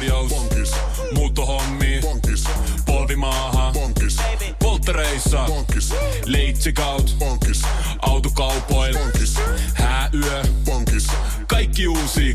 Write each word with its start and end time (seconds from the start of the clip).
tarjous. 0.00 0.30
Bonkis. 0.30 0.70
Muuttohommi. 1.14 2.00
Bonkis. 2.02 2.44
Polvimaaha. 2.86 3.72
Bonkis. 3.72 4.16
Polttereissa. 4.58 5.44
Bonkis. 5.46 5.94
Leitsikaut. 6.24 7.16
Bonkis. 7.18 7.62
Autokaupoil. 8.02 8.98
Bonkis. 8.98 9.34
Hääyö. 9.74 10.42
Bonkis. 10.64 11.06
Kaikki 11.46 11.88
uusi. 11.88 12.34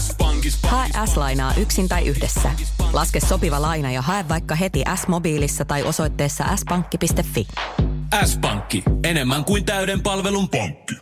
S-pankis. 0.00 0.58
Hae 0.62 0.88
S-lainaa 1.06 1.54
yksin 1.54 1.88
tai 1.88 2.06
yhdessä. 2.06 2.50
Laske 2.92 3.20
sopiva 3.20 3.62
laina 3.62 3.90
ja 3.90 4.02
hae 4.02 4.28
vaikka 4.28 4.54
heti 4.54 4.84
S-mobiilissa 4.94 5.64
tai 5.64 5.82
osoitteessa 5.82 6.44
s-pankki.fi. 6.56 7.46
S-pankki. 8.24 8.82
Enemmän 9.04 9.44
kuin 9.44 9.64
täyden 9.64 10.02
palvelun 10.02 10.48
pankki. 10.48 10.94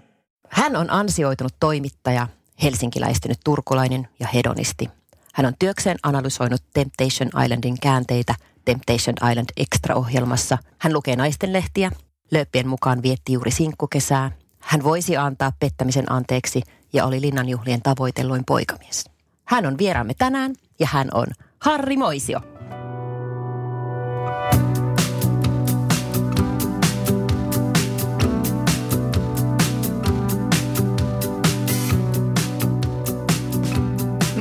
Hän 0.48 0.76
on 0.76 0.90
ansioitunut 0.90 1.54
toimittaja, 1.60 2.28
helsinkiläistynyt 2.62 3.38
turkulainen 3.44 4.08
ja 4.20 4.28
hedonisti. 4.34 4.88
Hän 5.34 5.46
on 5.46 5.54
työkseen 5.58 5.96
analysoinut 6.02 6.62
Temptation 6.74 7.44
Islandin 7.44 7.80
käänteitä 7.80 8.34
Temptation 8.64 9.30
Island 9.30 9.48
Extra-ohjelmassa. 9.56 10.58
Hän 10.78 10.92
lukee 10.92 11.16
naistenlehtiä. 11.16 11.90
Lööppien 12.30 12.68
mukaan 12.68 13.02
vietti 13.02 13.32
juuri 13.32 13.50
sinkkukesää. 13.50 14.30
Hän 14.60 14.84
voisi 14.84 15.16
antaa 15.16 15.52
pettämisen 15.60 16.12
anteeksi 16.12 16.62
ja 16.92 17.04
oli 17.04 17.20
linnanjuhlien 17.20 17.82
tavoitelluin 17.82 18.44
poikamies. 18.46 19.04
Hän 19.44 19.66
on 19.66 19.78
vieraamme 19.78 20.14
tänään 20.14 20.54
ja 20.78 20.86
hän 20.90 21.08
on 21.14 21.26
Harri 21.60 21.96
Moisio. 21.96 22.53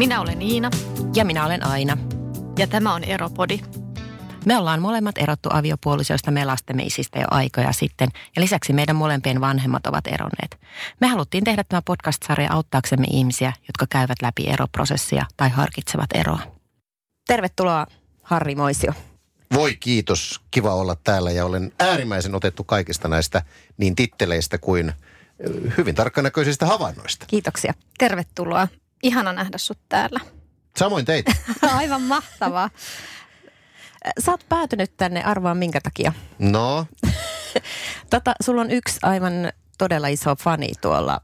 Minä 0.04 0.22
olen 0.22 0.42
Iina 0.42 0.72
Ja 1.16 1.26
minä 1.26 1.46
olen 1.46 1.66
Aina. 1.66 1.98
ja 2.58 2.68
tämä 2.68 2.94
on 2.94 3.04
Eropodi. 3.04 3.60
Me 4.46 4.58
ollaan 4.58 4.82
molemmat 4.82 5.18
erottu 5.18 5.50
aviopuolisoista 5.52 6.32
me 6.32 6.46
lastemme 6.46 6.84
isistä 6.84 7.20
jo 7.20 7.26
aikoja 7.32 7.72
sitten 7.72 8.10
ja 8.36 8.42
lisäksi 8.42 8.74
meidän 8.74 8.96
molempien 8.96 9.42
vanhemmat 9.42 9.88
ovat 9.88 10.08
eronneet. 10.08 10.60
Me 11.02 11.08
haluttiin 11.08 11.44
tehdä 11.44 11.64
tämä 11.64 11.82
podcast-sarja 11.82 12.54
auttaaksemme 12.54 13.08
ihmisiä, 13.10 13.54
jotka 13.68 13.86
käyvät 13.90 14.22
läpi 14.22 14.48
eroprosessia 14.50 15.26
tai 15.38 15.50
harkitsevat 15.50 16.10
eroa. 16.14 16.40
Tervetuloa 17.28 17.88
Harri 18.24 18.56
Moisio. 18.56 18.94
Voi 19.54 19.76
kiitos, 19.76 20.42
kiva 20.52 20.74
olla 20.74 20.96
täällä 21.04 21.32
ja 21.32 21.46
olen 21.46 21.72
äärimmäisen 21.80 22.36
otettu 22.36 22.64
kaikista 22.64 23.08
näistä 23.08 23.42
niin 23.78 23.96
titteleistä 23.96 24.58
kuin 24.58 24.90
ö, 24.90 25.72
hyvin 25.78 25.96
tarkkanäköisistä 25.96 26.66
havainnoista. 26.66 27.26
Kiitoksia. 27.30 27.74
Tervetuloa. 27.98 28.68
Ihana 29.04 29.34
nähdä 29.34 29.58
sut 29.58 29.80
täällä. 29.90 30.20
Samoin 30.78 31.06
teitä. 31.06 31.32
Aivan 31.78 32.02
mahtavaa. 32.02 32.70
Sä 34.26 34.32
oot 34.32 34.46
päätynyt 34.50 34.98
tänne 34.98 35.24
arvaan 35.24 35.58
minkä 35.58 35.82
takia. 35.82 36.14
No, 36.40 36.86
Tota, 38.10 38.34
sulla 38.44 38.62
on 38.62 38.72
yksi 38.72 39.00
aivan 39.02 39.34
todella 39.78 40.08
iso 40.08 40.36
fani 40.36 40.72
tuolla 40.82 41.22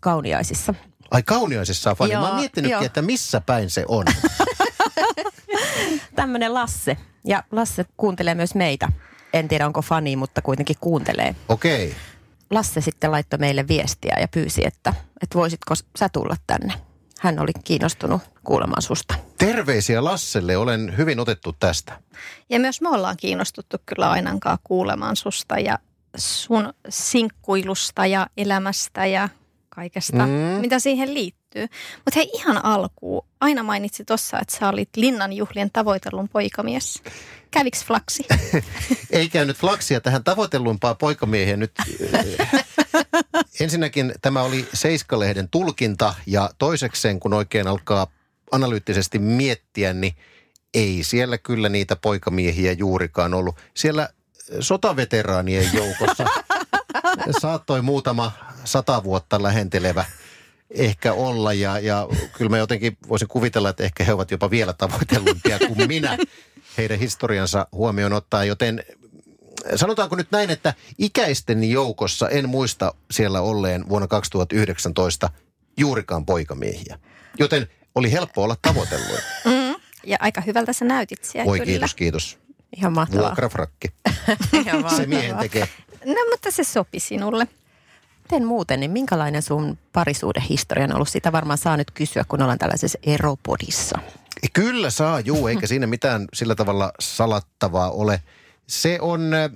Kauniaisissa. 0.00 0.74
ai 1.10 1.22
kauniaisessa 1.22 1.90
on 1.90 1.96
fani. 1.96 2.08
Mä 2.12 2.18
Joo, 2.18 2.26
oon 2.26 2.36
miettinytkin, 2.36 2.72
joo. 2.72 2.82
että 2.82 3.02
missä 3.02 3.40
päin 3.40 3.70
se 3.70 3.84
on. 3.88 4.04
Tämmöinen 6.16 6.54
Lasse. 6.54 6.96
Ja 7.24 7.42
Lasse 7.52 7.84
kuuntelee 7.96 8.34
myös 8.34 8.54
meitä. 8.54 8.88
En 9.32 9.48
tiedä 9.48 9.66
onko 9.66 9.82
fani, 9.82 10.16
mutta 10.16 10.42
kuitenkin 10.42 10.76
kuuntelee. 10.80 11.34
Okei. 11.48 11.86
Okay. 11.86 11.98
Lasse 12.50 12.80
sitten 12.80 13.12
laittoi 13.12 13.38
meille 13.38 13.68
viestiä 13.68 14.16
ja 14.20 14.28
pyysi, 14.28 14.66
että, 14.66 14.94
että 15.22 15.38
voisitko 15.38 15.74
sä 15.98 16.08
tulla 16.08 16.36
tänne. 16.46 16.72
Hän 17.22 17.38
oli 17.38 17.50
kiinnostunut 17.64 18.22
kuulemaan 18.44 18.82
susta. 18.82 19.14
Terveisiä 19.38 20.04
Lasselle, 20.04 20.56
olen 20.56 20.96
hyvin 20.96 21.20
otettu 21.20 21.52
tästä. 21.60 22.00
Ja 22.50 22.60
myös 22.60 22.80
me 22.80 22.88
ollaan 22.88 23.16
kiinnostuttu 23.16 23.76
kyllä 23.86 24.10
Ainankaan 24.10 24.58
kuulemaan 24.64 25.16
susta 25.16 25.58
ja 25.58 25.78
sun 26.16 26.72
sinkkuilusta 26.88 28.06
ja 28.06 28.26
elämästä 28.36 29.06
ja 29.06 29.28
kaikesta, 29.68 30.26
mm. 30.26 30.32
mitä 30.60 30.78
siihen 30.78 31.14
liittyy. 31.14 31.41
Mutta 31.94 32.16
hei 32.16 32.30
ihan 32.34 32.64
alkuun. 32.64 33.26
Aina 33.40 33.62
mainitsi 33.62 34.04
tuossa, 34.04 34.38
että 34.38 34.58
sä 34.58 34.68
olit 34.68 34.88
linnanjuhlien 34.96 35.70
tavoitellun 35.72 36.28
poikamies. 36.28 37.02
Käviks 37.50 37.84
flaksi? 37.84 38.24
Ei 39.10 39.28
käynyt 39.28 39.56
flaksia 39.56 40.00
tähän 40.00 40.24
tavoitellumpaa 40.24 40.94
poikamiehiä 40.94 41.56
nyt. 41.56 41.72
Ensinnäkin 43.60 44.14
tämä 44.22 44.42
oli 44.42 44.68
Seiska-lehden 44.74 45.48
tulkinta 45.48 46.14
ja 46.26 46.50
toisekseen 46.58 47.20
kun 47.20 47.34
oikein 47.34 47.68
alkaa 47.68 48.06
analyyttisesti 48.52 49.18
miettiä, 49.18 49.92
niin 49.92 50.14
ei 50.74 50.98
siellä 51.02 51.38
kyllä 51.38 51.68
niitä 51.68 51.96
poikamiehiä 51.96 52.72
juurikaan 52.72 53.34
ollut. 53.34 53.56
Siellä 53.74 54.08
sotaveteraanien 54.60 55.70
joukossa 55.72 56.24
saattoi 57.40 57.82
muutama 57.82 58.32
sata 58.64 59.04
vuotta 59.04 59.42
lähentelevä 59.42 60.04
ehkä 60.74 61.12
olla 61.12 61.52
ja, 61.52 61.78
ja 61.78 62.08
kyllä 62.32 62.48
mä 62.48 62.58
jotenkin 62.58 62.96
voisin 63.08 63.28
kuvitella, 63.28 63.68
että 63.68 63.84
ehkä 63.84 64.04
he 64.04 64.12
ovat 64.12 64.30
jopa 64.30 64.50
vielä 64.50 64.72
tavoitellumpia 64.72 65.58
kuin 65.58 65.88
minä 65.88 66.18
heidän 66.78 66.98
historiansa 66.98 67.66
huomioon 67.72 68.12
ottaa, 68.12 68.44
joten 68.44 68.84
sanotaanko 69.76 70.16
nyt 70.16 70.30
näin, 70.30 70.50
että 70.50 70.74
ikäisten 70.98 71.64
joukossa 71.64 72.28
en 72.28 72.48
muista 72.48 72.94
siellä 73.10 73.40
olleen 73.40 73.88
vuonna 73.88 74.08
2019 74.08 75.30
juurikaan 75.76 76.26
poikamiehiä. 76.26 76.98
Joten 77.38 77.68
oli 77.94 78.12
helppo 78.12 78.42
olla 78.42 78.56
tavoitellut. 78.62 79.20
Mm. 79.44 79.74
Ja 80.06 80.16
aika 80.20 80.40
hyvältä 80.40 80.72
sä 80.72 80.84
näytit 80.84 81.24
siellä 81.24 81.48
Voi 81.48 81.58
kyllä. 81.58 81.70
kiitos, 81.70 81.94
kiitos. 81.94 82.38
Ihan 82.76 82.92
mahtavaa. 82.92 83.26
Vuokrafrakki. 83.26 83.88
Ihan 84.66 84.96
Se 84.96 85.06
miehen 85.06 85.36
tekee. 85.36 85.68
No 86.04 86.16
mutta 86.30 86.50
se 86.50 86.64
sopi 86.64 87.00
sinulle. 87.00 87.48
Miten 88.32 88.48
muuten, 88.48 88.80
niin 88.80 88.90
minkälainen 88.90 89.42
sun 89.42 89.78
parisuudehistoria 89.92 90.84
on 90.84 90.94
ollut? 90.94 91.08
Sitä 91.08 91.32
varmaan 91.32 91.58
saa 91.58 91.76
nyt 91.76 91.90
kysyä, 91.90 92.24
kun 92.28 92.42
ollaan 92.42 92.58
tällaisessa 92.58 92.98
eropodissa. 93.02 93.98
Kyllä 94.52 94.90
saa, 94.90 95.20
juu, 95.20 95.46
eikä 95.46 95.66
siinä 95.66 95.86
mitään 95.86 96.28
sillä 96.34 96.54
tavalla 96.54 96.92
salattavaa 97.00 97.90
ole. 97.90 98.22
Se 98.66 98.98
on 99.00 99.34
äh, 99.34 99.50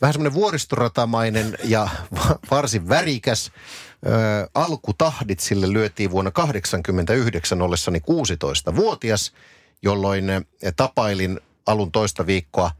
vähän 0.00 0.12
semmoinen 0.12 0.34
vuoristoratamainen 0.34 1.58
ja 1.64 1.88
va- 2.14 2.38
varsin 2.50 2.88
värikäs. 2.88 3.50
Ö, 4.06 4.10
alkutahdit 4.54 5.40
sille 5.40 5.72
lyötiin 5.72 6.10
vuonna 6.10 6.30
1989 6.30 7.62
ollessani 7.62 7.98
16-vuotias, 7.98 9.32
jolloin 9.82 10.30
äh, 10.30 10.42
tapailin 10.76 11.40
alun 11.66 11.92
toista 11.92 12.26
viikkoa 12.26 12.66
äh, 12.66 12.72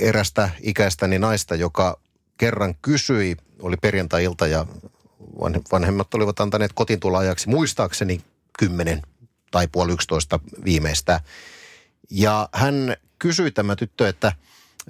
erästä 0.00 0.50
ikäistäni 0.60 1.18
naista, 1.18 1.54
joka 1.54 1.98
kerran 2.38 2.74
kysyi, 2.82 3.36
oli 3.62 3.76
perjantai-ilta 3.76 4.46
ja 4.46 4.66
vanhe- 5.40 5.62
vanhemmat 5.72 6.14
olivat 6.14 6.40
antaneet 6.40 6.72
kotiin 6.74 7.00
tulla 7.00 7.18
ajaksi 7.18 7.48
muistaakseni 7.48 8.20
kymmenen 8.58 9.02
tai 9.50 9.68
puoli 9.72 9.92
yksitoista 9.92 10.40
viimeistä. 10.64 11.20
Ja 12.10 12.48
hän 12.52 12.96
kysyi 13.18 13.50
tämä 13.50 13.76
tyttö, 13.76 14.08
että 14.08 14.32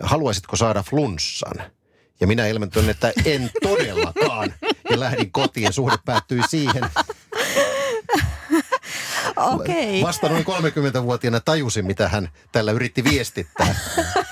haluaisitko 0.03 0.57
saada 0.57 0.83
flunssan? 0.83 1.63
Ja 2.21 2.27
minä 2.27 2.47
ilmentyin, 2.47 2.91
että 2.91 3.13
en 3.25 3.51
todellakaan. 3.63 4.55
Ja 4.91 5.01
lähdin 5.01 5.33
kotiin 5.33 5.65
ja 5.65 5.73
suhde 5.73 5.97
päättyi 6.05 6.41
siihen. 6.49 6.83
Okei. 9.37 10.03
Vasta 10.03 10.29
noin 10.29 10.45
30-vuotiaana 10.45 11.41
tajusin, 11.41 11.87
mitä 11.87 12.09
hän 12.09 12.29
tällä 12.53 12.73
yritti 12.73 13.05
viestittää. 13.05 13.75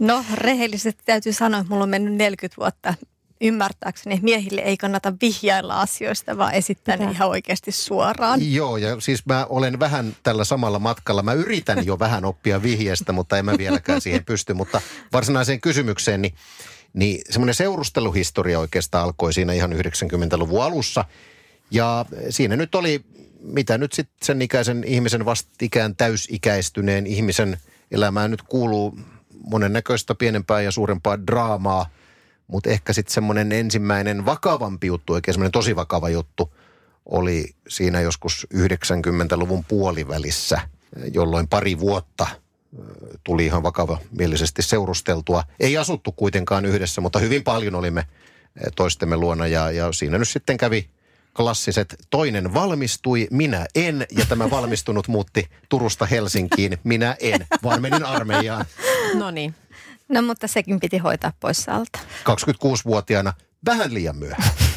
No 0.00 0.24
rehellisesti 0.34 1.02
täytyy 1.04 1.32
sanoa, 1.32 1.60
että 1.60 1.70
mulla 1.70 1.82
on 1.82 1.88
mennyt 1.88 2.14
40 2.14 2.56
vuotta 2.60 2.94
ymmärtääkseni, 3.40 4.14
että 4.14 4.24
miehille 4.24 4.60
ei 4.60 4.76
kannata 4.76 5.12
vihjailla 5.20 5.80
asioista, 5.80 6.38
vaan 6.38 6.54
esittää 6.54 6.96
ne 6.96 7.10
ihan 7.10 7.28
oikeasti 7.28 7.72
suoraan. 7.72 8.52
Joo, 8.52 8.76
ja 8.76 9.00
siis 9.00 9.26
mä 9.26 9.46
olen 9.48 9.80
vähän 9.80 10.16
tällä 10.22 10.44
samalla 10.44 10.78
matkalla. 10.78 11.22
Mä 11.22 11.32
yritän 11.32 11.86
jo 11.86 11.98
vähän 11.98 12.24
oppia 12.24 12.62
vihjeestä, 12.62 13.12
mutta 13.12 13.38
en 13.38 13.44
mä 13.44 13.58
vieläkään 13.58 14.00
siihen 14.00 14.24
pysty. 14.24 14.54
Mutta 14.54 14.80
varsinaiseen 15.12 15.60
kysymykseen, 15.60 16.22
niin, 16.22 16.34
niin 16.92 17.20
semmoinen 17.30 17.54
seurusteluhistoria 17.54 18.60
oikeastaan 18.60 19.04
alkoi 19.04 19.32
siinä 19.32 19.52
ihan 19.52 19.72
90-luvun 19.72 20.62
alussa. 20.62 21.04
Ja 21.70 22.04
siinä 22.30 22.56
nyt 22.56 22.74
oli, 22.74 23.04
mitä 23.40 23.78
nyt 23.78 23.92
sitten 23.92 24.16
sen 24.22 24.42
ikäisen 24.42 24.84
ihmisen 24.84 25.24
vastikään 25.24 25.96
täysikäistyneen 25.96 27.06
ihmisen 27.06 27.58
elämään 27.90 28.30
nyt 28.30 28.42
kuuluu 28.42 28.98
monennäköistä 29.46 30.14
pienempää 30.14 30.60
ja 30.60 30.70
suurempaa 30.70 31.26
draamaa. 31.26 31.86
Mutta 32.50 32.70
ehkä 32.70 32.92
sitten 32.92 33.14
semmoinen 33.14 33.52
ensimmäinen 33.52 34.26
vakavampi 34.26 34.86
juttu, 34.86 35.12
oikein 35.12 35.34
semmoinen 35.34 35.52
tosi 35.52 35.76
vakava 35.76 36.08
juttu, 36.08 36.54
oli 37.06 37.54
siinä 37.68 38.00
joskus 38.00 38.46
90-luvun 38.54 39.64
puolivälissä, 39.64 40.60
jolloin 41.14 41.48
pari 41.48 41.80
vuotta 41.80 42.26
tuli 43.24 43.46
ihan 43.46 43.62
vakava 43.62 43.98
mielisesti 44.18 44.62
seurusteltua. 44.62 45.44
Ei 45.60 45.76
asuttu 45.76 46.12
kuitenkaan 46.12 46.64
yhdessä, 46.64 47.00
mutta 47.00 47.18
hyvin 47.18 47.44
paljon 47.44 47.74
olimme 47.74 48.06
toistemme 48.76 49.16
luona 49.16 49.46
ja, 49.46 49.70
ja 49.70 49.92
siinä 49.92 50.18
nyt 50.18 50.28
sitten 50.28 50.56
kävi 50.56 50.88
klassiset 51.36 51.96
toinen 52.10 52.54
valmistui, 52.54 53.28
minä 53.30 53.66
en, 53.74 54.06
ja 54.18 54.26
tämä 54.26 54.50
valmistunut 54.50 55.08
muutti 55.08 55.48
Turusta 55.68 56.06
Helsinkiin, 56.06 56.78
minä 56.84 57.16
en, 57.20 57.46
vaan 57.62 57.82
menin 57.82 58.04
armeijaan. 58.04 58.64
No 59.14 59.30
niin. 59.30 59.54
No 60.10 60.22
mutta 60.22 60.48
sekin 60.48 60.80
piti 60.80 60.98
hoitaa 60.98 61.32
pois 61.40 61.68
alta. 61.68 61.98
26-vuotiaana 61.98 63.32
vähän 63.64 63.94
liian 63.94 64.16
myöhään. 64.16 64.50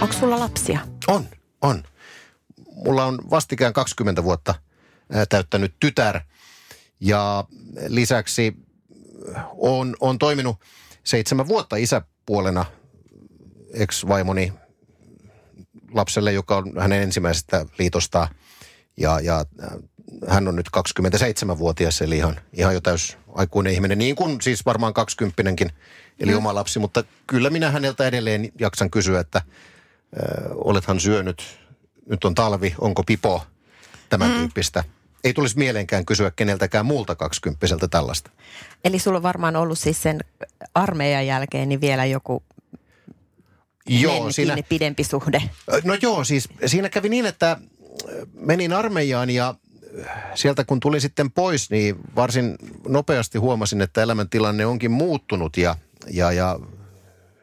Onko 0.00 0.14
sulla 0.20 0.38
lapsia? 0.38 0.80
On, 1.06 1.26
on. 1.62 1.82
Mulla 2.74 3.04
on 3.04 3.18
vastikään 3.30 3.72
20 3.72 4.24
vuotta 4.24 4.54
täyttänyt 5.28 5.74
tytär 5.80 6.20
ja 7.00 7.44
lisäksi 7.88 8.56
on, 9.58 9.96
on 10.00 10.18
toiminut 10.18 10.56
seitsemän 11.04 11.48
vuotta 11.48 11.76
isäpuolena 11.76 12.64
ex-vaimoni 13.72 14.52
lapselle, 15.94 16.32
joka 16.32 16.56
on 16.56 16.72
hänen 16.80 17.02
ensimmäisestä 17.02 17.66
liitosta 17.78 18.28
ja, 18.96 19.20
ja 19.20 19.44
äh, 19.62 19.70
hän 20.28 20.48
on 20.48 20.56
nyt 20.56 20.66
27-vuotias, 20.76 22.02
eli 22.02 22.16
ihan, 22.16 22.40
ihan 22.52 22.74
jo 22.74 22.80
täys 22.80 23.18
aikuinen 23.34 23.72
ihminen, 23.72 23.98
niin 23.98 24.16
kuin 24.16 24.40
siis 24.40 24.66
varmaan 24.66 24.94
20 24.94 25.42
eli 26.20 26.30
mm. 26.30 26.36
oma 26.36 26.54
lapsi, 26.54 26.78
mutta 26.78 27.04
kyllä 27.26 27.50
minä 27.50 27.70
häneltä 27.70 28.06
edelleen 28.06 28.52
jaksan 28.60 28.90
kysyä, 28.90 29.20
että 29.20 29.38
äh, 29.38 29.44
olethan 30.54 31.00
syönyt, 31.00 31.44
nyt 32.06 32.24
on 32.24 32.34
talvi, 32.34 32.74
onko 32.78 33.02
pipo, 33.02 33.46
tämän 34.08 34.30
mm. 34.30 34.36
tyyppistä. 34.36 34.84
Ei 35.24 35.32
tulisi 35.32 35.58
mieleenkään 35.58 36.06
kysyä 36.06 36.30
keneltäkään 36.30 36.86
muulta 36.86 37.14
kaksikymppiseltä 37.14 37.88
tällaista. 37.88 38.30
Eli 38.84 38.98
sulla 38.98 39.16
on 39.16 39.22
varmaan 39.22 39.56
ollut 39.56 39.78
siis 39.78 40.02
sen 40.02 40.20
armeijan 40.74 41.26
jälkeen 41.26 41.68
niin 41.68 41.80
vielä 41.80 42.04
joku 42.04 42.42
Joo, 43.86 44.32
siinä, 44.32 44.56
pidempi 44.68 45.04
suhde. 45.04 45.42
No 45.84 45.96
joo, 46.02 46.24
siis 46.24 46.48
siinä 46.66 46.88
kävi 46.88 47.08
niin, 47.08 47.26
että 47.26 47.56
menin 48.34 48.72
armeijaan 48.72 49.30
ja 49.30 49.54
sieltä 50.34 50.64
kun 50.64 50.80
tuli 50.80 51.00
sitten 51.00 51.30
pois, 51.30 51.70
niin 51.70 51.96
varsin 52.16 52.56
nopeasti 52.88 53.38
huomasin, 53.38 53.80
että 53.80 54.02
elämäntilanne 54.02 54.66
onkin 54.66 54.90
muuttunut 54.90 55.56
ja, 55.56 55.76
ja, 56.10 56.32
ja 56.32 56.58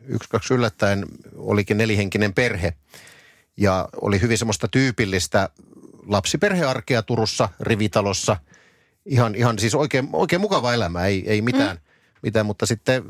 yksi, 0.06 0.30
kaksi 0.30 0.54
yllättäen 0.54 1.06
olikin 1.36 1.78
nelihenkinen 1.78 2.34
perhe. 2.34 2.74
Ja 3.58 3.90
oli 4.02 4.22
hyvin 4.22 4.38
semmoista 4.38 4.68
tyypillistä 4.68 5.50
lapsiperhearkea 6.06 7.02
Turussa, 7.04 7.50
rivitalossa. 7.60 8.38
Ihan, 9.06 9.36
ihan 9.36 9.60
siis 9.60 9.76
oikein, 9.76 10.10
oikein 10.14 10.42
mukava 10.42 10.74
elämä, 10.74 11.06
ei, 11.06 11.24
ei 11.28 11.42
mitään, 11.42 11.78
mm. 11.78 11.82
mitään, 12.22 12.46
mutta 12.46 12.66
sitten 12.66 13.04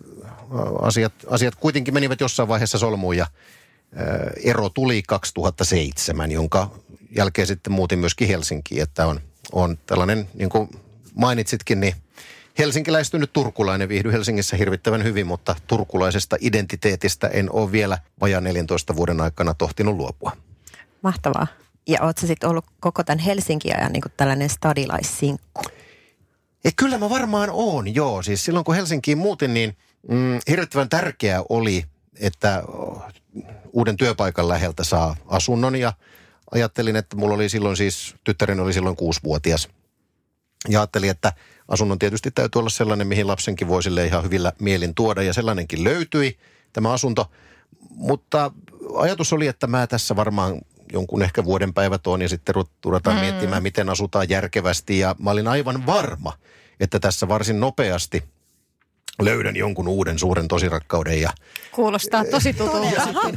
asiat, 0.81 1.13
asiat 1.27 1.55
kuitenkin 1.55 1.93
menivät 1.93 2.21
jossain 2.21 2.49
vaiheessa 2.49 2.77
solmuun 2.77 3.17
ja 3.17 3.27
ero 4.43 4.69
tuli 4.69 5.03
2007, 5.07 6.31
jonka 6.31 6.71
jälkeen 7.15 7.47
sitten 7.47 7.73
muutin 7.73 7.99
myöskin 7.99 8.27
Helsinkiin, 8.27 8.81
että 8.81 9.05
on, 9.05 9.19
on 9.51 9.77
tällainen, 9.85 10.29
niin 10.33 10.49
kuin 10.49 10.69
mainitsitkin, 11.15 11.79
niin 11.79 11.95
helsinkiläistynyt 12.57 13.33
turkulainen, 13.33 13.89
viihdy 13.89 14.11
Helsingissä 14.11 14.57
hirvittävän 14.57 15.03
hyvin, 15.03 15.27
mutta 15.27 15.55
turkulaisesta 15.67 16.37
identiteetistä 16.39 17.27
en 17.27 17.51
ole 17.51 17.71
vielä 17.71 17.97
vajaan 18.21 18.43
14 18.43 18.95
vuoden 18.95 19.21
aikana 19.21 19.53
tohtinut 19.53 19.95
luopua. 19.95 20.31
Mahtavaa. 21.01 21.47
Ja 21.87 21.99
ootko 22.01 22.27
sitten 22.27 22.49
ollut 22.49 22.65
koko 22.79 23.03
tämän 23.03 23.19
Helsinki 23.19 23.71
ajan 23.71 23.91
niin 23.91 24.03
tällainen 24.17 24.49
stadilaisinkku? 24.49 25.61
Ja 26.63 26.71
kyllä 26.75 26.97
mä 26.97 27.09
varmaan 27.09 27.49
oon, 27.51 27.95
joo. 27.95 28.21
Siis 28.21 28.45
silloin 28.45 28.65
kun 28.65 28.75
Helsinkiin 28.75 29.17
muutin, 29.17 29.53
niin 29.53 29.77
mm, 30.09 30.39
hirvittävän 30.49 30.89
tärkeää 30.89 31.43
oli, 31.49 31.85
että 32.19 32.63
uuden 33.73 33.97
työpaikan 33.97 34.47
läheltä 34.47 34.83
saa 34.83 35.15
asunnon 35.27 35.75
ja 35.75 35.93
ajattelin, 36.51 36.95
että 36.95 37.15
mulla 37.15 37.35
oli 37.35 37.49
silloin 37.49 37.77
siis, 37.77 38.15
tyttäreni 38.23 38.61
oli 38.61 38.73
silloin 38.73 38.95
kuusivuotias. 38.95 39.69
Ja 40.67 40.79
ajattelin, 40.79 41.09
että 41.09 41.33
asunnon 41.67 41.99
tietysti 41.99 42.31
täytyy 42.31 42.59
olla 42.59 42.69
sellainen, 42.69 43.07
mihin 43.07 43.27
lapsenkin 43.27 43.67
voi 43.67 43.83
sille 43.83 44.05
ihan 44.05 44.23
hyvillä 44.23 44.53
mielin 44.59 44.95
tuoda 44.95 45.23
ja 45.23 45.33
sellainenkin 45.33 45.83
löytyi, 45.83 46.37
tämä 46.73 46.91
asunto. 46.91 47.31
Mutta 47.89 48.51
ajatus 48.95 49.33
oli, 49.33 49.47
että 49.47 49.67
mä 49.67 49.87
tässä 49.87 50.15
varmaan 50.15 50.61
jonkun 50.93 51.21
ehkä 51.21 51.43
vuoden 51.43 51.73
päivät 51.73 52.07
on 52.07 52.21
ja 52.21 52.29
sitten 52.29 52.55
ruvetaan 52.85 53.15
mm. 53.15 53.21
miettimään, 53.21 53.63
miten 53.63 53.89
asutaan 53.89 54.29
järkevästi. 54.29 54.99
Ja 54.99 55.15
mä 55.19 55.31
olin 55.31 55.47
aivan 55.47 55.85
varma, 55.85 56.33
että 56.79 56.99
tässä 56.99 57.27
varsin 57.27 57.59
nopeasti 57.59 58.23
löydän 59.21 59.55
jonkun 59.55 59.87
uuden 59.87 60.19
suuren 60.19 60.47
tosirakkauden. 60.47 61.21
Ja, 61.21 61.31
Kuulostaa 61.71 62.25
tosi 62.25 62.53
tutulta. 62.53 62.95
Ja 62.95 63.03
sitten, 63.03 63.35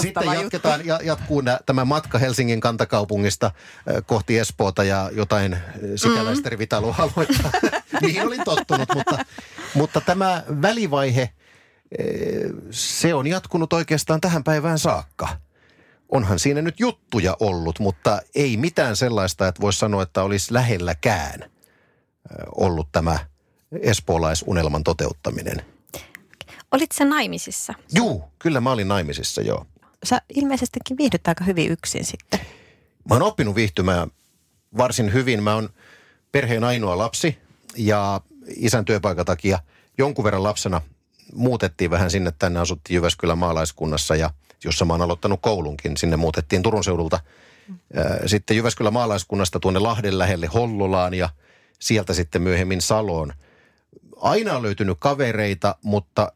sitten 0.00 0.32
jatketaan, 0.32 0.86
ja, 0.86 1.00
jatkuu 1.02 1.40
nä, 1.40 1.58
tämä 1.66 1.84
matka 1.84 2.18
Helsingin 2.18 2.60
kantakaupungista 2.60 3.46
äh, 3.46 3.52
kohti 4.06 4.38
Espoota 4.38 4.84
ja 4.84 5.10
jotain 5.12 5.56
sikäläistä 5.96 6.50
mm. 6.50 6.58
Niihin 8.00 8.22
olin 8.26 8.44
tottunut, 8.44 8.88
mutta, 8.94 9.18
mutta 9.74 10.00
tämä 10.00 10.42
välivaihe, 10.62 11.30
se 12.70 13.14
on 13.14 13.26
jatkunut 13.26 13.72
oikeastaan 13.72 14.20
tähän 14.20 14.44
päivään 14.44 14.78
saakka 14.78 15.28
onhan 16.08 16.38
siinä 16.38 16.62
nyt 16.62 16.80
juttuja 16.80 17.36
ollut, 17.40 17.78
mutta 17.78 18.22
ei 18.34 18.56
mitään 18.56 18.96
sellaista, 18.96 19.48
että 19.48 19.60
voisi 19.60 19.78
sanoa, 19.78 20.02
että 20.02 20.22
olisi 20.22 20.54
lähelläkään 20.54 21.50
ollut 22.56 22.88
tämä 22.92 23.18
espoolaisunelman 23.80 24.84
toteuttaminen. 24.84 25.62
Olit 26.72 26.92
sä 26.92 27.04
naimisissa? 27.04 27.74
Juu, 27.94 28.24
kyllä 28.38 28.60
mä 28.60 28.72
olin 28.72 28.88
naimisissa, 28.88 29.42
joo. 29.42 29.66
Sä 30.04 30.22
ilmeisestikin 30.34 30.96
viihdyt 30.96 31.28
aika 31.28 31.44
hyvin 31.44 31.70
yksin 31.72 32.04
sitten. 32.04 32.40
Mä 33.08 33.14
oon 33.14 33.22
oppinut 33.22 33.54
viihtymään 33.54 34.10
varsin 34.76 35.12
hyvin. 35.12 35.42
Mä 35.42 35.54
oon 35.54 35.68
perheen 36.32 36.64
ainoa 36.64 36.98
lapsi 36.98 37.38
ja 37.76 38.20
isän 38.56 38.84
työpaikan 38.84 39.26
takia 39.26 39.58
jonkun 39.98 40.24
verran 40.24 40.42
lapsena 40.42 40.80
muutettiin 41.34 41.90
vähän 41.90 42.10
sinne 42.10 42.32
tänne, 42.38 42.60
asuttiin 42.60 42.94
Jyväskylän 42.94 43.38
maalaiskunnassa 43.38 44.16
ja– 44.16 44.30
jossa 44.64 44.84
mä 44.84 44.92
oon 44.92 45.02
aloittanut 45.02 45.40
koulunkin. 45.42 45.96
Sinne 45.96 46.16
muutettiin 46.16 46.62
Turun 46.62 46.84
seudulta 46.84 47.20
sitten 48.26 48.56
Jyväskylän 48.56 48.92
maalaiskunnasta 48.92 49.60
tuonne 49.60 49.80
Lahden 49.80 50.18
lähelle 50.18 50.46
Hollolaan 50.46 51.14
ja 51.14 51.28
sieltä 51.78 52.14
sitten 52.14 52.42
myöhemmin 52.42 52.80
Saloon. 52.80 53.32
Aina 54.16 54.56
on 54.56 54.62
löytynyt 54.62 54.96
kavereita, 55.00 55.76
mutta 55.82 56.32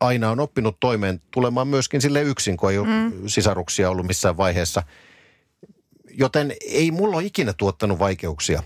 aina 0.00 0.30
on 0.30 0.40
oppinut 0.40 0.80
toimeen 0.80 1.20
tulemaan 1.30 1.68
myöskin 1.68 2.00
sille 2.00 2.22
yksin, 2.22 2.56
kun 2.56 2.70
ei 2.70 2.78
ole 2.78 2.88
mm. 2.88 3.12
sisaruksia 3.26 3.90
ollut 3.90 4.06
missään 4.06 4.36
vaiheessa. 4.36 4.82
Joten 6.10 6.54
ei 6.60 6.90
mulla 6.90 7.16
ole 7.16 7.24
ikinä 7.24 7.52
tuottanut 7.52 7.98
vaikeuksia 7.98 8.62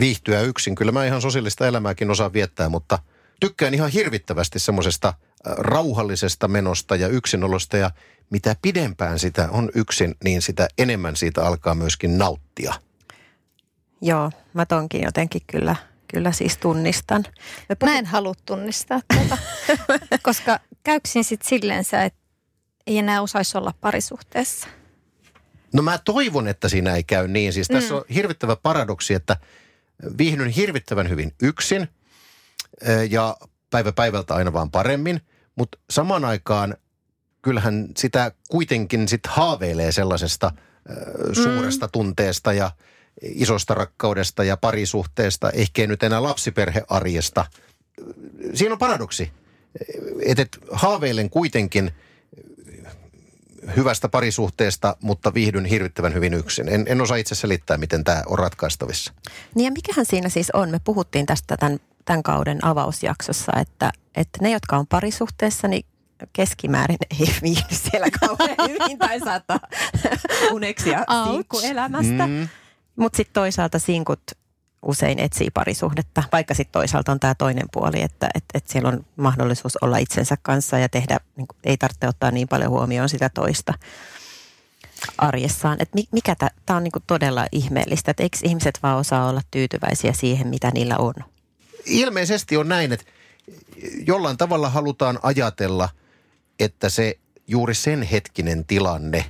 viihtyä 0.00 0.40
yksin. 0.40 0.74
Kyllä 0.74 0.92
mä 0.92 1.04
ihan 1.06 1.22
sosiaalista 1.22 1.66
elämääkin 1.66 2.10
osaan 2.10 2.32
viettää, 2.32 2.68
mutta 2.68 2.98
tykkään 3.40 3.74
ihan 3.74 3.90
hirvittävästi 3.90 4.58
semmoisesta– 4.58 5.14
rauhallisesta 5.44 6.48
menosta 6.48 6.96
ja 6.96 7.08
yksinolosta 7.08 7.76
ja 7.76 7.90
mitä 8.30 8.56
pidempään 8.62 9.18
sitä 9.18 9.48
on 9.50 9.70
yksin, 9.74 10.14
niin 10.24 10.42
sitä 10.42 10.68
enemmän 10.78 11.16
siitä 11.16 11.44
alkaa 11.44 11.74
myöskin 11.74 12.18
nauttia. 12.18 12.74
Joo, 14.00 14.32
mä 14.54 14.66
tonkin 14.66 15.02
jotenkin 15.02 15.42
kyllä, 15.46 15.76
kyllä 16.08 16.32
siis 16.32 16.56
tunnistan. 16.56 17.22
puhut... 17.22 17.92
Mä 17.92 17.98
en 17.98 18.06
halua 18.06 18.34
tunnistaa 18.46 19.00
tätä, 19.08 19.38
koska 20.22 20.60
käyksin 20.84 21.24
sitten 21.24 21.48
silleensä, 21.48 22.04
että 22.04 22.20
ei 22.86 22.98
enää 22.98 23.22
osaisi 23.22 23.58
olla 23.58 23.74
parisuhteessa. 23.80 24.68
No 25.72 25.82
mä 25.82 25.98
toivon, 25.98 26.48
että 26.48 26.68
siinä 26.68 26.94
ei 26.94 27.04
käy 27.04 27.28
niin. 27.28 27.52
Siis 27.52 27.68
tässä 27.68 27.94
mm. 27.94 27.96
on 27.96 28.04
hirvittävä 28.14 28.56
paradoksi, 28.56 29.14
että 29.14 29.36
viihdyn 30.18 30.48
hirvittävän 30.48 31.08
hyvin 31.08 31.34
yksin 31.42 31.88
ja 33.10 33.36
päivä 33.70 33.92
päivältä 33.92 34.34
aina 34.34 34.52
vaan 34.52 34.70
paremmin– 34.70 35.20
mutta 35.56 35.78
samaan 35.90 36.24
aikaan 36.24 36.76
kyllähän 37.42 37.88
sitä 37.96 38.32
kuitenkin 38.50 39.08
sit 39.08 39.26
haaveilee 39.26 39.92
sellaisesta 39.92 40.46
äh, 40.46 40.96
suuresta 41.32 41.86
mm. 41.86 41.90
tunteesta 41.92 42.52
ja 42.52 42.70
isosta 43.22 43.74
rakkaudesta 43.74 44.44
ja 44.44 44.56
parisuhteesta, 44.56 45.50
ehkä 45.50 45.86
nyt 45.86 46.02
enää 46.02 46.22
lapsiperhearjesta. 46.22 47.44
Siinä 48.54 48.72
on 48.72 48.78
paradoksi, 48.78 49.32
että 50.26 50.42
et 50.42 50.58
haaveilen 50.72 51.30
kuitenkin 51.30 51.92
hyvästä 53.76 54.08
parisuhteesta, 54.08 54.96
mutta 55.00 55.34
viihdyn 55.34 55.64
hirvittävän 55.64 56.14
hyvin 56.14 56.34
yksin. 56.34 56.68
En, 56.68 56.84
en 56.88 57.00
osaa 57.00 57.16
itse 57.16 57.34
selittää, 57.34 57.76
miten 57.76 58.04
tämä 58.04 58.22
on 58.26 58.38
ratkaistavissa. 58.38 59.12
Niin 59.54 59.64
ja 59.64 59.70
mikähän 59.70 60.06
siinä 60.06 60.28
siis 60.28 60.50
on? 60.50 60.70
Me 60.70 60.80
puhuttiin 60.84 61.26
tästä 61.26 61.56
tämän, 61.56 61.78
tämän 62.04 62.22
kauden 62.22 62.64
avausjaksossa, 62.64 63.52
että, 63.60 63.92
että 64.14 64.38
ne, 64.42 64.50
jotka 64.50 64.76
on 64.76 64.86
parisuhteessa, 64.86 65.68
niin 65.68 65.86
keskimäärin 66.32 66.98
ei 67.20 67.34
viihdy 67.42 67.74
siellä 67.90 68.06
kauhean 68.20 68.56
hyvin 68.68 68.98
tai 68.98 69.20
saattaa 69.20 69.60
uneksia 70.52 71.04
sinkkuelämästä. 71.24 72.26
Mm. 72.26 72.48
Mutta 72.96 73.16
sitten 73.16 73.34
toisaalta 73.34 73.78
sinkut 73.78 74.22
usein 74.82 75.18
etsii 75.18 75.50
parisuhdetta, 75.50 76.22
vaikka 76.32 76.54
sitten 76.54 76.72
toisaalta 76.72 77.12
on 77.12 77.20
tämä 77.20 77.34
toinen 77.34 77.66
puoli, 77.72 78.02
että 78.02 78.28
et, 78.34 78.44
et 78.54 78.68
siellä 78.68 78.88
on 78.88 79.06
mahdollisuus 79.16 79.76
olla 79.76 79.98
itsensä 79.98 80.36
kanssa 80.42 80.78
ja 80.78 80.88
tehdä, 80.88 81.20
niin 81.36 81.46
kuin, 81.46 81.56
ei 81.64 81.76
tarvitse 81.76 82.08
ottaa 82.08 82.30
niin 82.30 82.48
paljon 82.48 82.70
huomioon 82.70 83.08
sitä 83.08 83.28
toista 83.28 83.74
arjessaan. 85.18 85.76
Et 85.80 85.94
mi, 85.94 86.04
mikä 86.12 86.36
tämä 86.66 86.76
on 86.76 86.84
niin 86.84 86.92
kuin 86.92 87.04
todella 87.06 87.46
ihmeellistä, 87.52 88.10
että 88.10 88.22
eikö 88.22 88.38
ihmiset 88.42 88.78
vaan 88.82 88.98
osaa 88.98 89.28
olla 89.28 89.40
tyytyväisiä 89.50 90.12
siihen, 90.12 90.48
mitä 90.48 90.70
niillä 90.70 90.96
on? 90.98 91.14
Ilmeisesti 91.86 92.56
on 92.56 92.68
näin, 92.68 92.92
että 92.92 93.06
jollain 94.06 94.36
tavalla 94.36 94.68
halutaan 94.68 95.18
ajatella, 95.22 95.88
että 96.60 96.88
se 96.88 97.18
juuri 97.46 97.74
sen 97.74 98.02
hetkinen 98.02 98.64
tilanne 98.64 99.24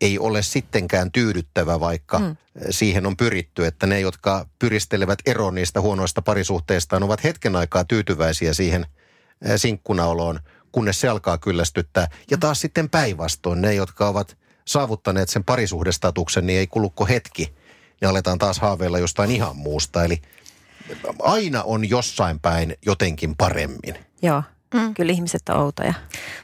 ei 0.00 0.18
ole 0.18 0.42
sittenkään 0.42 1.12
tyydyttävä, 1.12 1.80
vaikka 1.80 2.18
mm. 2.18 2.36
siihen 2.70 3.06
on 3.06 3.16
pyritty, 3.16 3.66
että 3.66 3.86
ne, 3.86 4.00
jotka 4.00 4.46
pyristelevät 4.58 5.18
eroon 5.26 5.54
niistä 5.54 5.80
huonoista 5.80 6.22
parisuhteistaan, 6.22 7.02
ovat 7.02 7.24
hetken 7.24 7.56
aikaa 7.56 7.84
tyytyväisiä 7.84 8.54
siihen 8.54 8.86
eh, 9.44 9.52
sinkkunaoloon, 9.56 10.40
kunnes 10.72 11.00
se 11.00 11.08
alkaa 11.08 11.38
kyllästyttää. 11.38 12.08
Ja 12.30 12.38
taas 12.38 12.60
sitten 12.60 12.90
päinvastoin 12.90 13.62
ne, 13.62 13.74
jotka 13.74 14.08
ovat 14.08 14.36
saavuttaneet 14.64 15.28
sen 15.28 15.44
parisuhdestatuksen, 15.44 16.46
niin 16.46 16.58
ei 16.58 16.66
kulukko 16.66 17.06
hetki, 17.06 17.54
niin 18.00 18.08
aletaan 18.08 18.38
taas 18.38 18.58
haaveilla 18.58 18.98
jostain 18.98 19.30
ihan 19.30 19.56
muusta. 19.56 20.04
Eli 20.04 20.22
aina 21.22 21.62
on 21.62 21.88
jossain 21.88 22.40
päin 22.40 22.76
jotenkin 22.86 23.36
paremmin. 23.36 23.94
Joo, 24.22 24.42
mm. 24.74 24.94
kyllä 24.94 25.12
ihmiset 25.12 25.48
on 25.48 25.56
outoja. 25.56 25.94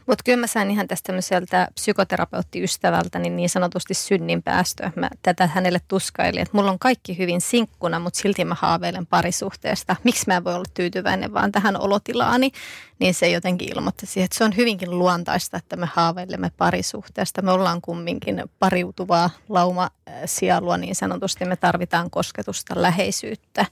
Mutta 0.07 0.23
kyllä 0.25 0.41
mä 0.41 0.47
sain 0.47 0.71
ihan 0.71 0.89
tästä 0.89 1.07
tämmöiseltä 1.07 1.69
psykoterapeuttiystävältä 1.75 3.19
niin, 3.19 3.37
niin 3.37 3.49
sanotusti 3.49 3.95
synnin 3.95 4.43
päästöä. 4.43 4.93
Mä 4.97 5.11
tätä 5.23 5.47
hänelle 5.47 5.81
tuskailin, 5.89 6.43
että 6.43 6.57
mulla 6.57 6.71
on 6.71 6.79
kaikki 6.79 7.19
hyvin 7.19 7.41
sinkkuna, 7.41 7.99
mutta 7.99 8.21
silti 8.21 8.45
mä 8.45 8.57
haaveilen 8.59 9.07
parisuhteesta. 9.07 9.97
Miksi 10.05 10.25
mä 10.27 10.37
en 10.37 10.45
voi 10.45 10.55
olla 10.55 10.71
tyytyväinen 10.75 11.35
vaan 11.35 11.53
tähän 11.53 11.81
olotilaani? 11.81 12.53
Niin 12.99 13.15
se 13.15 13.29
jotenkin 13.31 13.73
ilmoitti 13.77 14.07
siihen, 14.07 14.25
että 14.25 14.39
se 14.39 14.45
on 14.45 14.57
hyvinkin 14.57 14.99
luontaista, 14.99 15.57
että 15.57 15.77
me 15.77 15.89
haaveilemme 15.95 16.51
parisuhteesta. 16.57 17.43
Me 17.43 17.51
ollaan 17.53 17.81
kumminkin 17.81 18.43
pariutuvaa 18.59 19.31
lauma 19.49 19.91
sielua 20.25 20.77
niin 20.77 20.95
sanotusti. 20.95 21.45
Me 21.45 21.57
tarvitaan 21.57 22.11
kosketusta, 22.11 22.83
läheisyyttä 22.83 23.67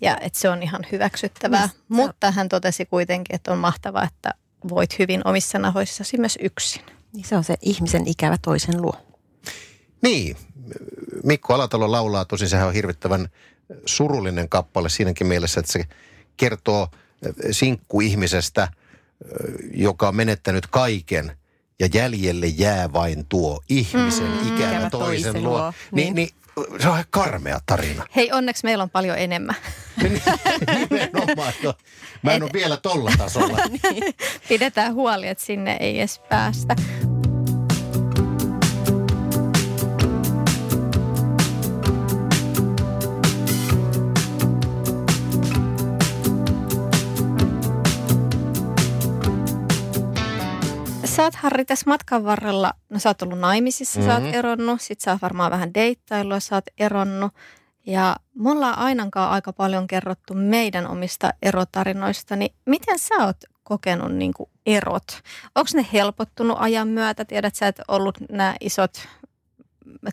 ja 0.00 0.18
että 0.20 0.38
se 0.38 0.48
on 0.48 0.62
ihan 0.62 0.86
hyväksyttävää. 0.92 1.62
Mistä? 1.62 1.80
Mutta 1.88 2.30
hän 2.30 2.48
totesi 2.48 2.86
kuitenkin, 2.86 3.34
että 3.34 3.52
on 3.52 3.58
mahtavaa, 3.58 3.99
että 4.04 4.34
voit 4.68 4.98
hyvin 4.98 5.20
omissa 5.24 5.58
nahoissasi 5.58 6.18
myös 6.18 6.38
yksin. 6.42 6.82
Niin 7.12 7.24
se 7.24 7.36
on 7.36 7.44
se 7.44 7.54
ihmisen 7.60 8.08
ikävä 8.08 8.36
toisen 8.42 8.82
luo. 8.82 8.96
Niin, 10.02 10.36
Mikko 11.24 11.54
Alatalo 11.54 11.92
laulaa, 11.92 12.24
tosin 12.24 12.48
sehän 12.48 12.68
on 12.68 12.74
hirvittävän 12.74 13.28
surullinen 13.86 14.48
kappale 14.48 14.88
siinäkin 14.88 15.26
mielessä, 15.26 15.60
että 15.60 15.72
se 15.72 15.84
kertoo 16.36 16.88
sinkkuihmisestä, 17.50 18.68
joka 19.74 20.08
on 20.08 20.16
menettänyt 20.16 20.66
kaiken 20.66 21.36
ja 21.80 21.88
jäljelle 21.94 22.46
jää 22.46 22.92
vain 22.92 23.26
tuo 23.28 23.60
ihmisen 23.68 24.26
mm, 24.26 24.54
ikävä, 24.54 24.70
ikävä 24.70 24.90
toisen, 24.90 25.22
toisen 25.22 25.44
luo. 25.44 25.58
luo. 25.58 25.72
Niin, 25.92 26.14
niin. 26.14 26.14
niin 26.14 26.28
se 26.80 26.88
on 26.88 27.04
karmea 27.10 27.60
tarina. 27.66 28.06
Hei, 28.16 28.32
onneksi 28.32 28.64
meillä 28.64 28.82
on 28.82 28.90
paljon 28.90 29.18
enemmän. 29.18 29.56
Nimenomaan. 30.90 31.52
No, 31.62 31.74
mä 32.22 32.30
en 32.32 32.36
Et... 32.36 32.42
ole 32.42 32.50
vielä 32.52 32.76
tolla 32.76 33.12
tasolla. 33.18 33.58
niin. 33.82 34.04
Pidetään 34.48 34.94
huoli, 34.94 35.28
että 35.28 35.44
sinne 35.44 35.76
ei 35.80 35.98
edes 35.98 36.20
päästä. 36.28 36.76
Sä 51.20 51.24
oot 51.24 51.34
Harri 51.34 51.64
tässä 51.64 51.90
matkan 51.90 52.24
varrella, 52.24 52.72
no 52.88 52.98
sä 52.98 53.08
oot 53.08 53.22
ollut 53.22 53.38
naimisissa, 53.38 54.00
mm-hmm. 54.00 54.12
sä 54.12 54.14
oot 54.14 54.24
mhm. 54.24 54.34
eronnut, 54.34 54.80
sit 54.80 55.00
sä 55.00 55.12
oot 55.12 55.22
varmaan 55.22 55.50
vähän 55.50 55.74
deittailua, 55.74 56.40
sä 56.40 56.54
oot 56.54 56.64
eronnut. 56.78 57.32
Ja 57.86 58.16
me 58.34 58.50
ollaan 58.50 58.78
ainakaan 58.78 59.30
aika 59.30 59.52
paljon 59.52 59.86
kerrottu 59.86 60.34
meidän 60.34 60.86
omista 60.86 61.32
erotarinoista, 61.42 62.36
niin 62.36 62.54
miten 62.66 62.98
sä 62.98 63.14
oot 63.14 63.36
kokenut 63.62 64.12
niin 64.12 64.34
kuin 64.34 64.50
erot? 64.66 65.22
Onko 65.54 65.70
ne 65.74 65.86
helpottunut 65.92 66.56
ajan 66.60 66.88
myötä? 66.88 67.24
Tiedät 67.24 67.54
sä, 67.54 67.68
että 67.68 67.82
ollut 67.88 68.18
nämä 68.30 68.54
isot 68.60 69.08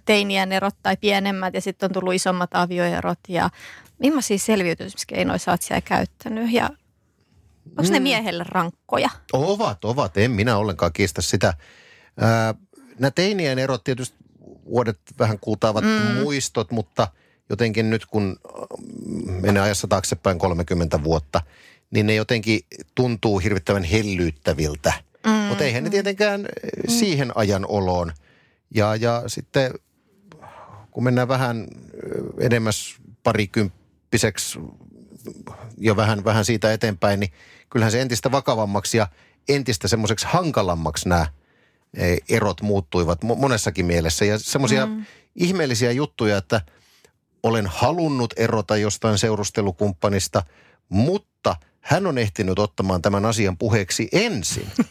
teinien 0.05 0.51
erot 0.51 0.75
tai 0.83 0.97
pienemmät 0.97 1.53
ja 1.53 1.61
sitten 1.61 1.87
on 1.87 1.93
tullut 1.93 2.13
isommat 2.13 2.49
avioerot 2.53 3.19
ja 3.27 3.49
millaisia 3.99 4.37
selviytymiskeinoja 4.37 5.37
sä 5.37 5.51
oot 5.51 5.61
siellä 5.61 5.81
käyttänyt 5.81 6.51
ja 6.51 6.69
onko 7.77 7.89
mm. 7.89 7.93
ne 7.93 7.99
miehelle 7.99 8.45
rankkoja? 8.47 9.09
Ovat, 9.33 9.85
ovat. 9.85 10.17
En 10.17 10.31
minä 10.31 10.57
ollenkaan 10.57 10.93
kiistä 10.93 11.21
sitä. 11.21 11.53
Nämä 12.99 13.11
teinien 13.11 13.59
erot 13.59 13.83
tietysti 13.83 14.17
vuodet 14.65 14.99
vähän 15.19 15.39
kultaavat 15.39 15.83
mm. 15.83 16.21
muistot, 16.21 16.71
mutta– 16.71 17.07
jotenkin 17.49 17.89
nyt 17.89 18.05
kun 18.05 18.39
menee 19.41 19.61
ajassa 19.61 19.87
taaksepäin 19.87 20.39
30 20.39 21.03
vuotta, 21.03 21.41
niin 21.91 22.07
ne 22.07 22.15
jotenkin 22.15 22.59
tuntuu 22.95 23.39
hirvittävän 23.39 23.83
hellyyttäviltä. 23.83 24.93
Mm. 25.25 25.31
Mutta 25.31 25.63
eihän 25.63 25.83
ne 25.83 25.89
tietenkään 25.89 26.41
mm. 26.41 26.47
siihen 26.87 27.31
ajan 27.35 27.65
oloon. 27.67 28.13
Ja, 28.75 28.95
ja 28.95 29.23
sitten 29.27 29.73
kun 30.91 31.03
mennään 31.03 31.27
vähän 31.27 31.67
edemmäs 32.39 32.95
parikymppiseksi 33.23 34.59
jo 35.77 35.95
vähän, 35.95 36.23
vähän 36.23 36.45
siitä 36.45 36.73
eteenpäin, 36.73 37.19
niin 37.19 37.31
kyllähän 37.69 37.91
se 37.91 38.01
entistä 38.01 38.31
vakavammaksi 38.31 38.97
ja 38.97 39.07
entistä 39.49 39.87
semmoiseksi 39.87 40.25
hankalammaksi 40.29 41.09
nämä 41.09 41.27
e, 41.97 42.17
erot 42.29 42.61
muuttuivat 42.61 43.23
monessakin 43.23 43.85
mielessä. 43.85 44.25
Ja 44.25 44.39
semmoisia 44.39 44.85
mm. 44.85 45.05
ihmeellisiä 45.35 45.91
juttuja, 45.91 46.37
että– 46.37 46.61
olen 47.43 47.67
halunnut 47.67 48.33
erota 48.37 48.77
jostain 48.77 49.17
seurustelukumppanista, 49.17 50.43
mutta 50.89 51.55
hän 51.81 52.07
on 52.07 52.17
ehtinyt 52.17 52.59
ottamaan 52.59 53.01
tämän 53.01 53.25
asian 53.25 53.57
puheeksi 53.57 54.09
ensin. 54.11 54.71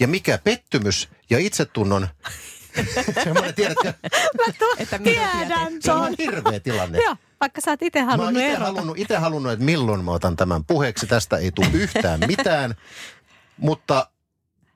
Ja 0.00 0.08
mikä 0.08 0.38
pettymys 0.38 1.08
ja 1.30 1.38
itsetunnon 1.38 2.08
Semmoinen, 3.24 3.54
tiedätkö? 3.54 3.92
Mä 4.12 4.44
että 4.78 4.98
tiedän. 4.98 5.72
Se 5.80 5.92
on 5.92 6.14
hirveä 6.18 6.60
tilanne. 6.60 6.98
Joo, 6.98 7.16
vaikka 7.44 7.60
sä 7.60 7.70
oot 7.70 7.82
itse 7.82 8.00
halunnut 8.00 8.34
mä 8.34 8.48
ite 8.48 8.56
halunnut, 8.56 8.98
ite 8.98 9.16
halunnut, 9.16 9.52
että 9.52 9.64
milloin 9.64 10.04
mä 10.04 10.10
otan 10.10 10.36
tämän 10.36 10.64
puheeksi. 10.64 11.06
Tästä 11.06 11.36
ei 11.36 11.52
tule 11.52 11.66
yhtään 11.72 12.20
mitään. 12.36 12.74
Mutta 13.56 14.10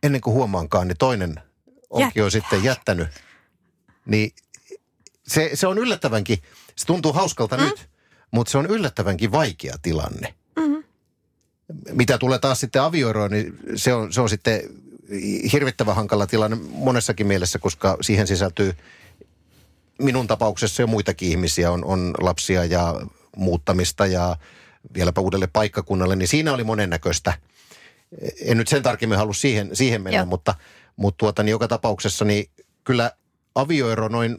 ennen 0.02 0.20
kuin 0.20 0.34
huomaankaan, 0.34 0.88
niin 0.88 0.98
toinen 0.98 1.34
onkin 1.90 2.06
Jättä. 2.06 2.20
jo 2.20 2.30
sitten 2.30 2.64
jättänyt. 2.64 3.08
Niin 4.06 4.32
se, 5.26 5.50
se 5.54 5.66
on 5.66 5.78
yllättävänkin 5.78 6.38
se 6.76 6.86
tuntuu 6.86 7.12
hauskalta 7.12 7.56
mm. 7.56 7.62
nyt, 7.62 7.88
mutta 8.30 8.50
se 8.50 8.58
on 8.58 8.66
yllättävänkin 8.66 9.32
vaikea 9.32 9.74
tilanne. 9.82 10.34
Mm-hmm. 10.56 10.84
Mitä 11.92 12.18
tulee 12.18 12.38
taas 12.38 12.60
sitten 12.60 12.82
avioeroon, 12.82 13.30
niin 13.30 13.58
se 13.74 13.94
on, 13.94 14.12
se 14.12 14.20
on 14.20 14.28
sitten 14.28 14.60
hirvittävän 15.52 15.96
hankala 15.96 16.26
tilanne 16.26 16.56
monessakin 16.70 17.26
mielessä, 17.26 17.58
koska 17.58 17.96
siihen 18.00 18.26
sisältyy 18.26 18.74
minun 19.98 20.26
tapauksessa 20.26 20.82
jo 20.82 20.86
muitakin 20.86 21.28
ihmisiä. 21.28 21.70
On, 21.70 21.84
on 21.84 22.14
lapsia 22.20 22.64
ja 22.64 22.94
muuttamista 23.36 24.06
ja 24.06 24.36
vieläpä 24.94 25.20
uudelle 25.20 25.46
paikkakunnalle, 25.46 26.16
niin 26.16 26.28
siinä 26.28 26.52
oli 26.52 26.64
monennäköistä. 26.64 27.32
En 28.44 28.58
nyt 28.58 28.68
sen 28.68 28.82
tarkemmin 28.82 29.18
halua 29.18 29.32
siihen, 29.32 29.76
siihen 29.76 30.02
mennä, 30.02 30.18
Joo. 30.18 30.26
mutta, 30.26 30.54
mutta 30.96 31.18
tuota, 31.18 31.42
niin 31.42 31.50
joka 31.50 31.68
tapauksessa 31.68 32.24
niin 32.24 32.50
kyllä 32.84 33.10
avioero 33.54 34.08
noin 34.08 34.38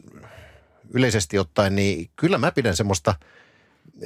yleisesti 0.94 1.38
ottaen, 1.38 1.76
niin 1.76 2.10
kyllä 2.16 2.38
mä 2.38 2.52
pidän 2.52 2.76
semmoista, 2.76 3.14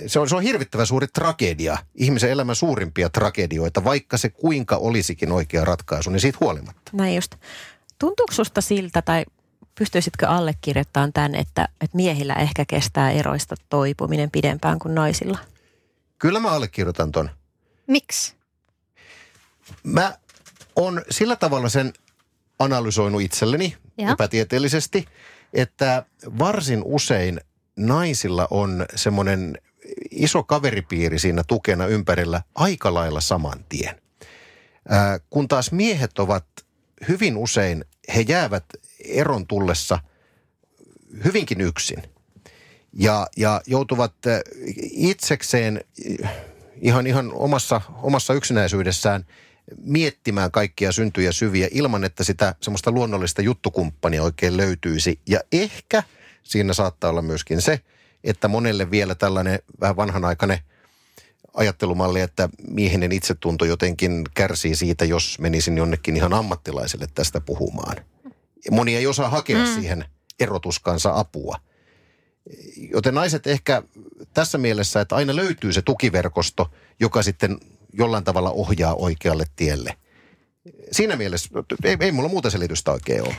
se 0.07 0.19
on, 0.19 0.29
se 0.29 0.37
on 0.37 0.43
hirvittävän 0.43 0.87
suuri 0.87 1.07
tragedia, 1.07 1.79
ihmisen 1.95 2.31
elämän 2.31 2.57
suurimpia 2.57 3.11
tragedioita, 3.11 3.85
vaikka 3.85 4.17
se 4.17 4.29
kuinka 4.29 4.77
olisikin 4.77 5.33
oikea 5.33 5.65
ratkaisu, 5.65 6.11
niin 6.11 6.21
siitä 6.21 6.39
huolimatta. 6.41 6.91
Näin 6.93 7.15
just. 7.15 7.35
Tuntuuko 7.99 8.33
susta 8.33 8.61
siltä 8.61 9.03
tai 9.03 9.25
pystyisitkö 9.79 10.29
allekirjoittamaan 10.29 11.13
tämän, 11.13 11.35
että, 11.35 11.69
että 11.81 11.97
miehillä 11.97 12.35
ehkä 12.35 12.65
kestää 12.65 13.11
eroista 13.11 13.55
toipuminen 13.69 14.31
pidempään 14.31 14.79
kuin 14.79 14.95
naisilla? 14.95 15.39
Kyllä 16.19 16.41
mä 16.41 16.51
allekirjoitan 16.51 17.13
ton. 17.13 17.31
Miksi? 17.87 18.35
Mä 19.83 20.15
on 20.77 21.03
sillä 21.11 21.37
tavalla 21.37 21.69
sen 21.69 21.93
analysoinut 22.59 23.23
itselleni 23.23 23.77
ja. 23.99 24.11
epätieteellisesti– 24.11 25.05
että 25.55 26.05
varsin 26.39 26.83
usein 26.85 27.41
naisilla 27.77 28.49
on 28.51 28.87
semmoinen 28.95 29.59
iso 30.11 30.43
kaveripiiri 30.43 31.19
siinä 31.19 31.43
tukena 31.47 31.87
ympärillä 31.87 32.43
aika 32.55 32.95
lailla 32.95 33.21
saman 33.21 33.65
tien. 33.69 34.01
Ää, 34.89 35.19
kun 35.31 35.49
taas 35.49 35.73
miehet 35.73 36.19
ovat 36.19 36.47
hyvin 37.09 37.37
usein 37.37 37.85
he 38.15 38.21
jäävät 38.29 38.65
eron 39.05 39.47
tullessa 39.47 39.99
hyvinkin 41.25 41.61
yksin. 41.61 42.03
Ja, 42.93 43.27
ja 43.37 43.61
joutuvat 43.67 44.15
äh, 44.27 44.41
itsekseen 44.91 45.85
ihan, 46.81 47.07
ihan 47.07 47.33
omassa, 47.33 47.81
omassa 48.03 48.35
yksinäisyydessään 48.35 49.27
miettimään 49.77 50.51
kaikkia 50.51 50.93
syntyjä 50.93 51.33
syviä 51.33 51.69
ilman, 51.71 52.05
että 52.05 52.25
sitä 52.25 52.55
semmoista 52.61 52.91
luonnollista 52.91 53.43
juttukumppania 53.43 54.23
oikein 54.23 54.57
löytyisi. 54.57 55.21
Ja 55.27 55.41
ehkä 55.53 56.03
siinä 56.43 56.73
saattaa 56.73 57.11
olla 57.11 57.23
myöskin 57.23 57.63
se, 57.63 57.81
että 58.25 58.49
monelle 58.49 58.91
vielä 58.91 59.15
tällainen 59.15 59.59
vähän 59.81 59.97
vanhanaikainen 59.97 60.59
ajattelumalli, 61.55 62.21
että 62.21 62.49
miehinen 62.69 63.13
itsetunto 63.13 63.65
jotenkin 63.65 64.25
kärsii 64.35 64.77
siitä, 64.77 65.05
jos 65.05 65.39
menisin 65.39 65.79
jonnekin 65.79 66.17
ihan 66.17 66.33
ammattilaiselle 66.35 67.07
tästä 67.15 67.41
puhumaan. 67.41 67.97
Moni 68.71 68.97
ei 68.97 69.07
osaa 69.07 69.29
hakea 69.29 69.59
mm. 69.59 69.75
siihen 69.75 70.05
erotuskansa 70.41 71.19
apua. 71.19 71.57
Joten 72.77 73.15
naiset 73.15 73.47
ehkä 73.47 73.83
tässä 74.35 74.59
mielessä, 74.59 75.01
että 75.01 75.17
aina 75.17 75.37
löytyy 75.37 75.73
se 75.73 75.83
tukiverkosto, 75.83 76.71
joka 77.01 77.23
sitten 77.23 77.59
jollain 77.93 78.25
tavalla 78.25 78.51
ohjaa 78.51 78.95
oikealle 78.95 79.45
tielle. 79.57 79.97
Siinä 80.93 81.17
mielessä 81.17 81.49
ei, 81.85 81.97
ei 82.01 82.13
mulla 82.13 82.29
muuta 82.29 82.51
selitystä 82.51 82.93
oikein 82.93 83.23
ole. 83.23 83.37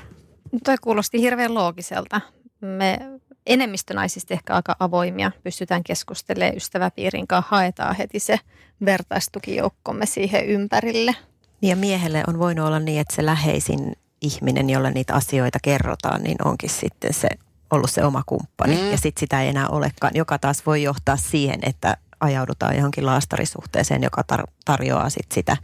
Toi 0.63 0.75
kuulosti 0.81 1.21
hirveän 1.21 1.53
loogiselta. 1.53 2.21
Me 2.61 2.99
enemmistö 3.45 3.93
naisista 3.93 4.33
ehkä 4.33 4.55
aika 4.55 4.75
avoimia, 4.79 5.31
pystytään 5.43 5.83
keskustelemaan 5.83 6.57
ystäväpiirin 6.57 7.27
kanssa, 7.27 7.49
haetaan 7.49 7.95
heti 7.95 8.19
se 8.19 8.39
vertaistukijoukkomme 8.85 10.05
siihen 10.05 10.45
ympärille. 10.45 11.15
Ja 11.61 11.75
miehelle 11.75 12.23
on 12.27 12.39
voinut 12.39 12.67
olla 12.67 12.79
niin, 12.79 13.01
että 13.01 13.15
se 13.15 13.25
läheisin 13.25 13.95
ihminen, 14.21 14.69
jolle 14.69 14.91
niitä 14.91 15.13
asioita 15.13 15.59
kerrotaan, 15.61 16.23
niin 16.23 16.37
onkin 16.45 16.69
sitten 16.69 17.13
se 17.13 17.27
ollut 17.71 17.91
se 17.91 18.05
oma 18.05 18.23
kumppani. 18.25 18.75
Mm. 18.75 18.91
Ja 18.91 18.97
sitten 18.97 19.19
sitä 19.19 19.41
ei 19.41 19.49
enää 19.49 19.67
olekaan, 19.67 20.15
joka 20.15 20.39
taas 20.39 20.65
voi 20.65 20.83
johtaa 20.83 21.17
siihen, 21.17 21.59
että 21.61 21.97
ajaudutaan 22.19 22.75
johonkin 22.75 23.05
laastarisuhteeseen, 23.05 24.03
joka 24.03 24.23
tar- 24.33 24.51
tarjoaa 24.65 25.09
sit 25.09 25.31
sitä 25.33 25.57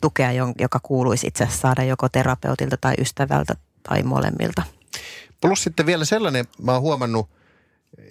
tukea, 0.00 0.32
joka 0.58 0.80
kuuluisi 0.82 1.26
itse 1.26 1.48
saada 1.50 1.84
joko 1.84 2.08
terapeutilta 2.08 2.76
tai 2.76 2.94
ystävältä 2.98 3.54
tai 3.82 4.02
molemmilta. 4.02 4.62
Plus 5.40 5.62
sitten 5.62 5.86
vielä 5.86 6.04
sellainen, 6.04 6.44
mä 6.62 6.72
oon 6.72 6.82
huomannut 6.82 7.28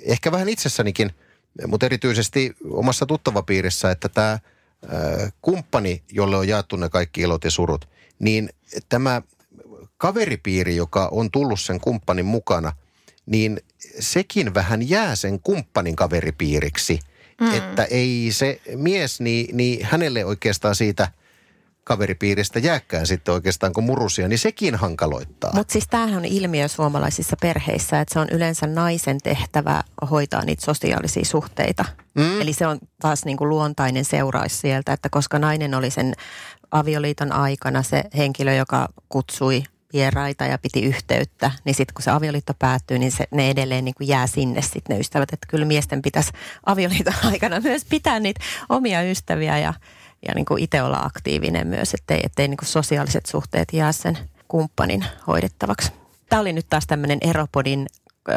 ehkä 0.01 0.31
vähän 0.31 0.49
itsessänikin, 0.49 1.11
mutta 1.67 1.85
erityisesti 1.85 2.55
omassa 2.69 3.05
tuttavapiirissä, 3.05 3.91
että 3.91 4.09
tämä 4.09 4.39
kumppani, 5.41 6.03
jolle 6.11 6.37
on 6.37 6.47
jaettu 6.47 6.75
ne 6.75 6.89
kaikki 6.89 7.21
ilot 7.21 7.43
ja 7.43 7.51
surut, 7.51 7.89
niin 8.19 8.49
tämä 8.89 9.21
kaveripiiri, 9.97 10.75
joka 10.75 11.09
on 11.11 11.31
tullut 11.31 11.59
sen 11.59 11.79
kumppanin 11.79 12.25
mukana, 12.25 12.73
niin 13.25 13.61
sekin 13.99 14.53
vähän 14.53 14.89
jää 14.89 15.15
sen 15.15 15.39
kumppanin 15.39 15.95
kaveripiiriksi. 15.95 16.99
Mm. 17.41 17.53
Että 17.53 17.83
ei 17.83 18.29
se 18.31 18.61
mies, 18.75 19.19
niin, 19.19 19.57
niin 19.57 19.85
hänelle 19.85 20.25
oikeastaan 20.25 20.75
siitä– 20.75 21.11
kaveripiiristä 21.89 22.59
jääkään 22.59 23.07
sitten 23.07 23.33
oikeastaan 23.33 23.73
kuin 23.73 23.85
murusia, 23.85 24.27
niin 24.27 24.39
sekin 24.39 24.75
hankaloittaa. 24.75 25.51
Mutta 25.53 25.71
siis 25.71 25.87
tämähän 25.87 26.17
on 26.17 26.25
ilmiö 26.25 26.67
suomalaisissa 26.67 27.35
perheissä, 27.41 28.01
että 28.01 28.13
se 28.13 28.19
on 28.19 28.27
yleensä 28.31 28.67
naisen 28.67 29.17
tehtävä 29.23 29.83
hoitaa 30.11 30.45
niitä 30.45 30.65
sosiaalisia 30.65 31.25
suhteita. 31.25 31.85
Mm. 32.15 32.41
Eli 32.41 32.53
se 32.53 32.67
on 32.67 32.79
taas 33.01 33.25
niin 33.25 33.37
kuin 33.37 33.49
luontainen 33.49 34.05
seuraus 34.05 34.61
sieltä, 34.61 34.93
että 34.93 35.09
koska 35.09 35.39
nainen 35.39 35.73
oli 35.73 35.89
sen 35.89 36.13
avioliiton 36.71 37.31
aikana 37.31 37.83
se 37.83 38.03
henkilö, 38.17 38.53
joka 38.53 38.89
kutsui 39.09 39.63
vieraita 39.93 40.45
ja 40.45 40.57
piti 40.57 40.81
yhteyttä, 40.81 41.51
niin 41.65 41.75
sitten 41.75 41.93
kun 41.93 42.03
se 42.03 42.11
avioliitto 42.11 42.53
päättyy, 42.59 42.99
niin 42.99 43.11
se, 43.11 43.25
ne 43.31 43.49
edelleen 43.49 43.85
niin 43.85 43.95
kuin 43.95 44.07
jää 44.07 44.27
sinne 44.27 44.61
sitten 44.61 44.95
ne 44.95 44.99
ystävät. 44.99 45.33
Että 45.33 45.47
kyllä 45.49 45.65
miesten 45.65 46.01
pitäisi 46.01 46.31
avioliiton 46.65 47.13
aikana 47.31 47.59
myös 47.59 47.85
pitää 47.85 48.19
niitä 48.19 48.41
omia 48.69 49.01
ystäviä 49.01 49.59
ja 49.59 49.73
ja 50.27 50.33
niin 50.35 50.45
kuin 50.45 50.63
itse 50.63 50.81
olla 50.81 50.99
aktiivinen 50.99 51.67
myös, 51.67 51.93
ettei, 51.93 52.19
ettei 52.23 52.47
niin 52.47 52.57
kuin 52.57 52.67
sosiaaliset 52.67 53.25
suhteet 53.25 53.67
jää 53.73 53.91
sen 53.91 54.17
kumppanin 54.47 55.05
hoidettavaksi. 55.27 55.91
Tämä 56.29 56.39
oli 56.39 56.53
nyt 56.53 56.65
taas 56.69 56.87
tämmöinen 56.87 57.17
Eropodin 57.21 57.87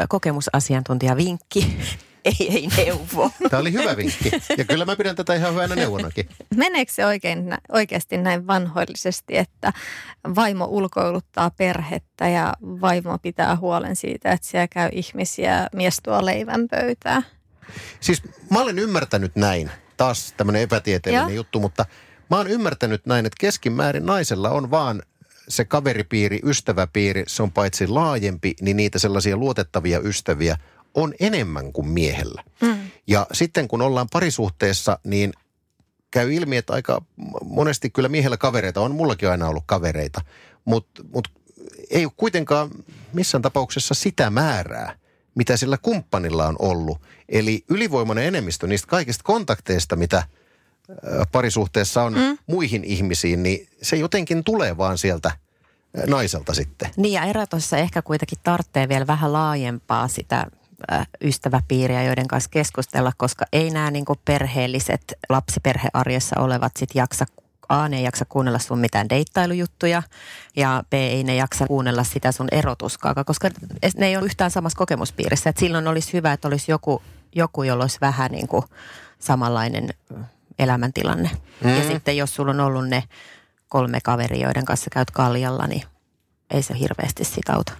kokemusasiantuntija 0.09 1.17
vinkki. 1.17 1.77
ei, 2.25 2.49
ei 2.49 2.67
neuvo. 2.77 3.31
Tämä 3.49 3.61
oli 3.61 3.73
hyvä 3.73 3.97
vinkki. 3.97 4.31
Ja 4.57 4.65
kyllä 4.65 4.85
mä 4.85 4.95
pidän 4.95 5.15
tätä 5.15 5.33
ihan 5.33 5.51
hyvänä 5.51 5.75
neuvonakin. 5.75 6.29
Meneekö 6.55 6.91
se 6.91 7.05
oikein, 7.05 7.57
oikeasti 7.71 8.17
näin 8.17 8.47
vanhoillisesti, 8.47 9.37
että 9.37 9.73
vaimo 10.35 10.65
ulkoiluttaa 10.65 11.51
perhettä 11.51 12.29
ja 12.29 12.53
vaimo 12.61 13.17
pitää 13.19 13.55
huolen 13.55 13.95
siitä, 13.95 14.31
että 14.31 14.47
siellä 14.47 14.67
käy 14.67 14.89
ihmisiä, 14.91 15.69
mies 15.73 15.99
tuo 16.03 16.25
leivän 16.25 16.67
pöytää? 16.67 17.21
Siis 17.99 18.21
mä 18.49 18.61
olen 18.61 18.79
ymmärtänyt 18.79 19.35
näin, 19.35 19.71
taas 19.97 20.33
tämmöinen 20.37 20.61
epätieteellinen 20.61 21.29
ja. 21.29 21.35
juttu, 21.35 21.59
mutta 21.59 21.85
mä 22.29 22.37
oon 22.37 22.47
ymmärtänyt 22.47 23.05
näin, 23.05 23.25
että 23.25 23.37
keskimäärin 23.39 24.05
naisella 24.05 24.49
on 24.49 24.71
vaan 24.71 25.03
se 25.47 25.65
kaveripiiri, 25.65 26.39
ystäväpiiri, 26.43 27.23
se 27.27 27.43
on 27.43 27.51
paitsi 27.51 27.87
laajempi, 27.87 28.55
niin 28.61 28.77
niitä 28.77 28.99
sellaisia 28.99 29.37
luotettavia 29.37 29.99
ystäviä 29.99 30.57
on 30.93 31.13
enemmän 31.19 31.73
kuin 31.73 31.87
miehellä. 31.87 32.43
Mm. 32.61 32.77
Ja 33.07 33.27
sitten 33.33 33.67
kun 33.67 33.81
ollaan 33.81 34.07
parisuhteessa, 34.11 34.99
niin 35.03 35.33
käy 36.11 36.33
ilmi, 36.33 36.57
että 36.57 36.73
aika 36.73 37.01
monesti 37.43 37.89
kyllä 37.89 38.09
miehellä 38.09 38.37
kavereita 38.37 38.81
on, 38.81 38.95
mullakin 38.95 39.29
aina 39.29 39.47
ollut 39.47 39.63
kavereita, 39.65 40.21
mutta 40.65 41.03
mut 41.13 41.27
ei 41.89 42.05
ole 42.05 42.13
kuitenkaan 42.17 42.69
missään 43.13 43.41
tapauksessa 43.41 43.93
sitä 43.93 44.29
määrää, 44.29 44.95
mitä 45.35 45.57
sillä 45.57 45.77
kumppanilla 45.77 46.47
on 46.47 46.55
ollut. 46.59 47.01
Eli 47.29 47.65
ylivoimainen 47.69 48.25
enemmistö 48.25 48.67
niistä 48.67 48.87
kaikista 48.87 49.23
kontakteista, 49.23 49.95
mitä 49.95 50.23
parisuhteessa 51.31 52.03
on 52.03 52.13
mm. 52.13 52.37
muihin 52.47 52.83
ihmisiin, 52.83 53.43
niin 53.43 53.67
se 53.81 53.95
jotenkin 53.95 54.43
tulee 54.43 54.77
vaan 54.77 54.97
sieltä 54.97 55.31
naiselta 56.07 56.53
sitten. 56.53 56.89
Niin 56.97 57.13
ja 57.13 57.23
erotossa 57.23 57.77
ehkä 57.77 58.01
kuitenkin 58.01 58.37
tarvitsee 58.43 58.89
vielä 58.89 59.07
vähän 59.07 59.33
laajempaa 59.33 60.07
sitä 60.07 60.45
ystäväpiiriä, 61.23 62.03
joiden 62.03 62.27
kanssa 62.27 62.49
keskustella, 62.49 63.11
koska 63.17 63.45
ei 63.53 63.69
nämä 63.69 63.91
niin 63.91 64.05
perheelliset 64.25 65.13
lapsiperhearjessa 65.29 66.39
olevat 66.39 66.71
sit 66.77 66.89
jaksa 66.95 67.25
A, 67.73 67.89
ne 67.89 67.97
ei 67.97 68.03
jaksa 68.03 68.25
kuunnella 68.25 68.59
sun 68.59 68.79
mitään 68.79 69.09
deittailujuttuja 69.09 70.03
ja 70.55 70.83
B, 70.89 70.93
ei 70.93 71.23
ne 71.23 71.35
jaksa 71.35 71.67
kuunnella 71.67 72.03
sitä 72.03 72.31
sun 72.31 72.47
erotuskaakaan, 72.51 73.25
koska 73.25 73.49
ne 73.97 74.07
ei 74.07 74.17
ole 74.17 74.25
yhtään 74.25 74.51
samassa 74.51 74.77
kokemuspiirissä. 74.77 75.49
Et 75.49 75.57
silloin 75.57 75.87
olisi 75.87 76.13
hyvä, 76.13 76.33
että 76.33 76.47
olisi 76.47 76.71
joku, 76.71 77.01
joku 77.35 77.63
jolla 77.63 77.83
olisi 77.83 77.97
vähän 78.01 78.31
niin 78.31 78.47
kuin 78.47 78.63
samanlainen 79.19 79.89
elämäntilanne. 80.59 81.31
Mm. 81.63 81.69
Ja 81.69 81.87
sitten 81.87 82.17
jos 82.17 82.35
sulla 82.35 82.51
on 82.51 82.59
ollut 82.59 82.87
ne 82.87 83.03
kolme 83.69 83.99
kaveria, 84.03 84.47
joiden 84.47 84.65
kanssa 84.65 84.89
käyt 84.89 85.11
kaljalla, 85.11 85.67
niin 85.67 85.83
ei 86.51 86.61
se 86.63 86.79
hirveästi 86.79 87.23
sitä 87.23 87.53
auta. 87.53 87.73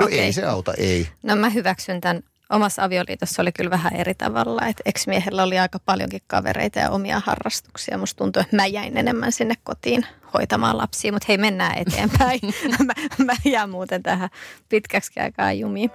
No 0.00 0.06
okay. 0.06 0.18
ei 0.18 0.32
se 0.32 0.46
auta, 0.46 0.74
ei. 0.74 1.08
No 1.22 1.36
mä 1.36 1.50
hyväksyn 1.50 2.00
tämän 2.00 2.22
omassa 2.50 2.84
avioliitossa 2.84 3.42
oli 3.42 3.52
kyllä 3.52 3.70
vähän 3.70 3.96
eri 3.96 4.14
tavalla. 4.14 4.66
Että 4.66 4.82
ex-miehellä 4.86 5.42
oli 5.42 5.58
aika 5.58 5.78
paljonkin 5.78 6.22
kavereita 6.26 6.78
ja 6.78 6.90
omia 6.90 7.20
harrastuksia. 7.24 7.98
Musta 7.98 8.18
tuntuu, 8.18 8.40
että 8.40 8.56
mä 8.56 8.66
jäin 8.66 8.96
enemmän 8.96 9.32
sinne 9.32 9.54
kotiin 9.64 10.06
hoitamaan 10.34 10.78
lapsia, 10.78 11.12
mutta 11.12 11.26
hei 11.28 11.38
mennään 11.38 11.78
eteenpäin. 11.78 12.40
mä, 12.86 12.94
mä 13.24 13.32
jään 13.44 13.70
muuten 13.70 14.02
tähän 14.02 14.28
pitkäksi 14.68 15.20
aikaa 15.20 15.52
jumiin. 15.52 15.90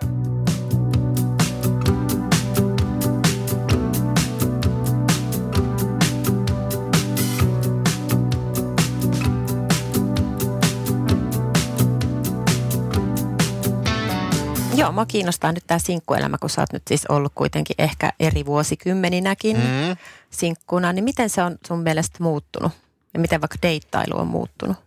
Joo, 14.85 14.91
mä 14.91 15.05
kiinnostaa 15.05 15.51
nyt 15.51 15.63
tämä 15.67 15.79
sinkkuelämä, 15.79 16.37
kun 16.37 16.49
sä 16.49 16.61
oot 16.61 16.73
nyt 16.73 16.83
siis 16.87 17.05
ollut 17.05 17.31
kuitenkin 17.35 17.75
ehkä 17.77 18.13
eri 18.19 18.45
vuosikymmeninäkin 18.45 19.57
mm. 19.57 19.95
sinkkuna, 20.29 20.93
niin 20.93 21.03
miten 21.03 21.29
se 21.29 21.43
on 21.43 21.57
sun 21.67 21.79
mielestä 21.79 22.17
muuttunut? 22.19 22.71
Ja 23.13 23.19
miten 23.19 23.41
vaikka 23.41 23.57
deittailu 23.61 24.19
on 24.19 24.27
muuttunut? 24.27 24.77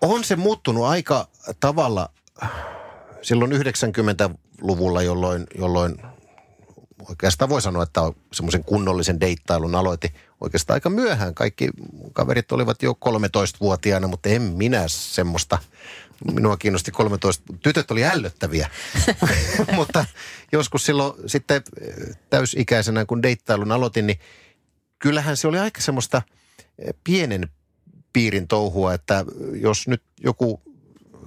On 0.00 0.24
se 0.24 0.36
muuttunut 0.36 0.84
aika 0.84 1.28
tavalla 1.60 2.08
silloin 3.22 3.52
90-luvulla, 3.52 5.02
jolloin, 5.02 5.46
jolloin 5.58 6.02
oikeastaan 7.08 7.48
voi 7.48 7.62
sanoa, 7.62 7.82
että 7.82 8.00
semmoisen 8.32 8.64
kunnollisen 8.64 9.20
deittailun 9.20 9.74
aloitti 9.74 10.14
oikeastaan 10.40 10.74
aika 10.74 10.90
myöhään. 10.90 11.34
Kaikki 11.34 11.68
kaverit 12.12 12.52
olivat 12.52 12.82
jo 12.82 12.92
13-vuotiaana, 12.92 14.08
mutta 14.08 14.28
en 14.28 14.42
minä 14.42 14.84
semmoista 14.86 15.58
minua 16.32 16.56
kiinnosti 16.56 16.90
13. 16.90 17.44
Tytöt 17.62 17.90
oli 17.90 18.04
ällöttäviä, 18.04 18.70
mutta 19.76 20.04
joskus 20.52 20.86
silloin 20.86 21.14
sitten 21.26 21.62
eh, 21.80 22.16
täysikäisenä, 22.30 23.04
kun 23.04 23.22
deittailun 23.22 23.72
aloitin, 23.72 24.06
niin 24.06 24.18
kyllähän 24.98 25.36
se 25.36 25.48
oli 25.48 25.58
aika 25.58 25.80
semmoista 25.80 26.22
eh, 26.78 26.94
pienen 27.04 27.48
piirin 28.12 28.48
touhua, 28.48 28.94
että 28.94 29.24
jos 29.52 29.88
nyt 29.88 30.02
joku 30.20 30.62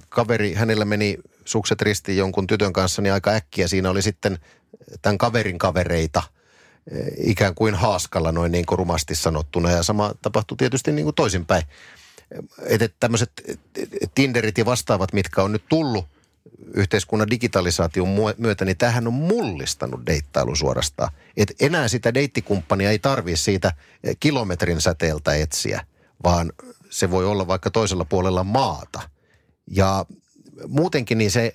kaveri, 0.08 0.54
hänellä 0.54 0.84
meni 0.84 1.18
sukset 1.44 1.82
ristiin 1.82 2.18
jonkun 2.18 2.46
tytön 2.46 2.72
kanssa, 2.72 3.02
niin 3.02 3.12
aika 3.12 3.30
äkkiä 3.30 3.68
siinä 3.68 3.90
oli 3.90 4.02
sitten 4.02 4.38
tämän 5.02 5.18
kaverin 5.18 5.58
kavereita 5.58 6.22
eh, 6.90 7.06
ikään 7.18 7.54
kuin 7.54 7.74
haaskalla 7.74 8.32
noin 8.32 8.52
niin 8.52 8.66
kuin 8.66 8.78
rumasti 8.78 9.14
sanottuna. 9.14 9.70
Ja 9.70 9.82
sama 9.82 10.14
tapahtui 10.22 10.56
tietysti 10.56 10.92
niin 10.92 11.04
kuin 11.04 11.14
toisinpäin. 11.14 11.62
Että 12.66 12.88
tämmöiset 13.00 13.32
Tinderit 14.14 14.58
ja 14.58 14.64
vastaavat, 14.64 15.12
mitkä 15.12 15.42
on 15.42 15.52
nyt 15.52 15.64
tullut 15.68 16.06
yhteiskunnan 16.74 17.30
digitalisaation 17.30 18.08
myötä, 18.38 18.64
niin 18.64 18.76
tämähän 18.76 19.06
on 19.06 19.12
mullistanut 19.12 20.06
deittailu 20.06 20.56
suorastaan. 20.56 21.12
Et 21.36 21.54
enää 21.60 21.88
sitä 21.88 22.14
deittikumppania 22.14 22.90
ei 22.90 22.98
tarvitse 22.98 23.42
siitä 23.42 23.72
eh, 24.04 24.16
kilometrin 24.20 24.80
säteeltä 24.80 25.34
etsiä, 25.34 25.86
vaan 26.24 26.52
se 26.90 27.10
voi 27.10 27.26
olla 27.26 27.46
vaikka 27.46 27.70
toisella 27.70 28.04
puolella 28.04 28.44
maata. 28.44 29.00
Ja 29.70 30.06
muutenkin 30.68 31.18
niin 31.18 31.30
se, 31.30 31.52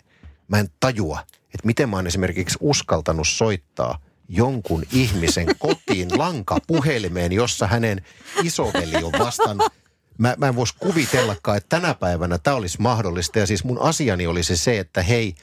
mä 0.48 0.60
en 0.60 0.70
tajua, 0.80 1.20
että 1.32 1.66
miten 1.66 1.90
mä 1.90 1.96
oon 1.96 2.08
esimerkiksi 2.08 2.58
uskaltanut 2.62 3.28
soittaa 3.28 4.00
jonkun 4.30 4.84
ihmisen 4.92 5.48
kotiin 5.60 6.18
lankapuhelimeen, 6.20 7.32
jossa 7.32 7.68
hänen 7.68 8.06
isoveli 8.44 9.04
on 9.04 9.12
vastannut 9.20 9.74
mä, 10.18 10.36
mä 10.38 10.48
en 10.48 10.56
voisi 10.56 10.76
kuvitellakaan, 10.80 11.58
että 11.58 11.80
tänä 11.80 11.94
päivänä 11.94 12.38
tämä 12.38 12.56
olisi 12.56 12.82
mahdollista. 12.82 13.40
Ja 13.40 13.48
siis 13.48 13.64
mun 13.64 13.82
asiani 13.82 14.28
olisi 14.28 14.58
se, 14.58 14.80
että 14.80 15.04
hei, 15.04 15.36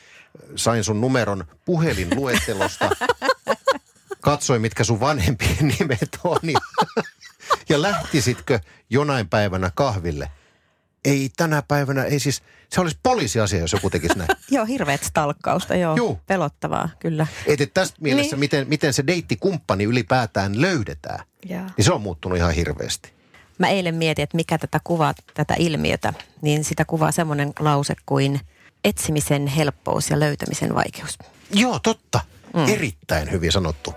sain 0.56 0.84
sun 0.84 1.00
numeron 1.00 1.44
puhelinluettelosta, 1.64 2.90
katsoin 4.20 4.62
mitkä 4.62 4.84
sun 4.84 5.00
vanhempien 5.00 5.68
nimet 5.78 6.18
on 6.24 6.38
ja, 6.42 6.60
ja 7.68 7.82
lähtisitkö 7.82 8.60
jonain 8.90 9.28
päivänä 9.28 9.70
kahville. 9.74 10.30
Ei 11.04 11.30
tänä 11.36 11.62
päivänä, 11.62 12.04
ei 12.04 12.20
siis, 12.20 12.42
se 12.72 12.80
olisi 12.80 12.98
poliisiasia, 13.02 13.60
jos 13.60 13.72
joku 13.72 13.90
tekisi 13.90 14.18
näin. 14.18 14.28
joo, 14.50 14.64
hirveät 14.64 15.04
stalkkausta, 15.04 15.74
joo. 15.74 15.96
Juu. 15.96 16.20
Pelottavaa, 16.26 16.88
kyllä. 16.98 17.26
Et, 17.46 17.60
et 17.60 17.74
tästä 17.74 17.96
mielessä, 18.00 18.36
niin. 18.36 18.40
miten, 18.40 18.68
miten 18.68 18.92
se 18.92 19.06
deittikumppani 19.06 19.84
ylipäätään 19.84 20.60
löydetään, 20.60 21.24
ja. 21.48 21.70
niin 21.76 21.84
se 21.84 21.92
on 21.92 22.00
muuttunut 22.00 22.38
ihan 22.38 22.54
hirveästi 22.54 23.13
mä 23.58 23.68
eilen 23.68 23.94
mietin, 23.94 24.22
että 24.22 24.36
mikä 24.36 24.58
tätä 24.58 24.80
kuvaa, 24.84 25.14
tätä 25.34 25.54
ilmiötä, 25.58 26.12
niin 26.42 26.64
sitä 26.64 26.84
kuvaa 26.84 27.12
semmoinen 27.12 27.52
lause 27.58 27.94
kuin 28.06 28.40
etsimisen 28.84 29.46
helppous 29.46 30.10
ja 30.10 30.20
löytämisen 30.20 30.74
vaikeus. 30.74 31.18
Joo, 31.54 31.78
totta. 31.78 32.20
Mm. 32.54 32.68
Erittäin 32.68 33.30
hyvin 33.30 33.52
sanottu. 33.52 33.94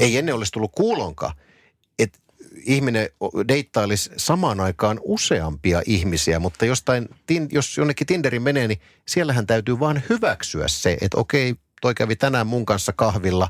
Ei 0.00 0.16
ennen 0.16 0.34
olisi 0.34 0.52
tullut 0.52 0.72
kuulonkaan, 0.74 1.32
ihminen 2.66 3.08
deittailisi 3.48 4.10
samaan 4.16 4.60
aikaan 4.60 5.00
useampia 5.02 5.82
ihmisiä, 5.86 6.38
mutta 6.38 6.64
jostain, 6.64 7.08
jos 7.52 7.76
jonnekin 7.76 8.06
Tinderin 8.06 8.42
menee, 8.42 8.68
niin 8.68 8.80
siellähän 9.06 9.46
täytyy 9.46 9.80
vaan 9.80 10.02
hyväksyä 10.10 10.68
se, 10.68 10.98
että 11.00 11.18
okei, 11.18 11.54
toi 11.80 11.94
kävi 11.94 12.16
tänään 12.16 12.46
mun 12.46 12.66
kanssa 12.66 12.92
kahvilla, 12.92 13.48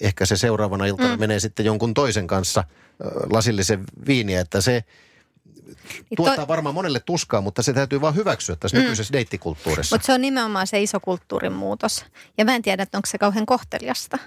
ehkä 0.00 0.26
se 0.26 0.36
seuraavana 0.36 0.86
iltana 0.86 1.16
mm. 1.16 1.20
menee 1.20 1.40
sitten 1.40 1.66
jonkun 1.66 1.94
toisen 1.94 2.26
kanssa 2.26 2.64
lasillisen 3.30 3.84
viiniä, 4.06 4.40
että 4.40 4.60
se 4.60 4.84
niin 5.88 6.16
tuottaa 6.16 6.36
toi... 6.36 6.48
varmaan 6.48 6.74
monelle 6.74 7.00
tuskaa, 7.00 7.40
mutta 7.40 7.62
se 7.62 7.72
täytyy 7.72 8.00
vaan 8.00 8.14
hyväksyä 8.14 8.56
tässä 8.56 8.76
mm. 8.76 8.80
nykyisessä 8.80 9.12
deittikulttuurissa. 9.12 9.96
Mutta 9.96 10.06
se 10.06 10.12
on 10.12 10.20
nimenomaan 10.20 10.66
se 10.66 10.82
iso 10.82 11.00
kulttuurin 11.00 11.52
muutos. 11.52 12.04
Ja 12.38 12.44
mä 12.44 12.54
en 12.54 12.62
tiedä, 12.62 12.82
että 12.82 12.98
onko 12.98 13.06
se 13.06 13.18
kauhean 13.18 13.46
kohteliasta. 13.46 14.18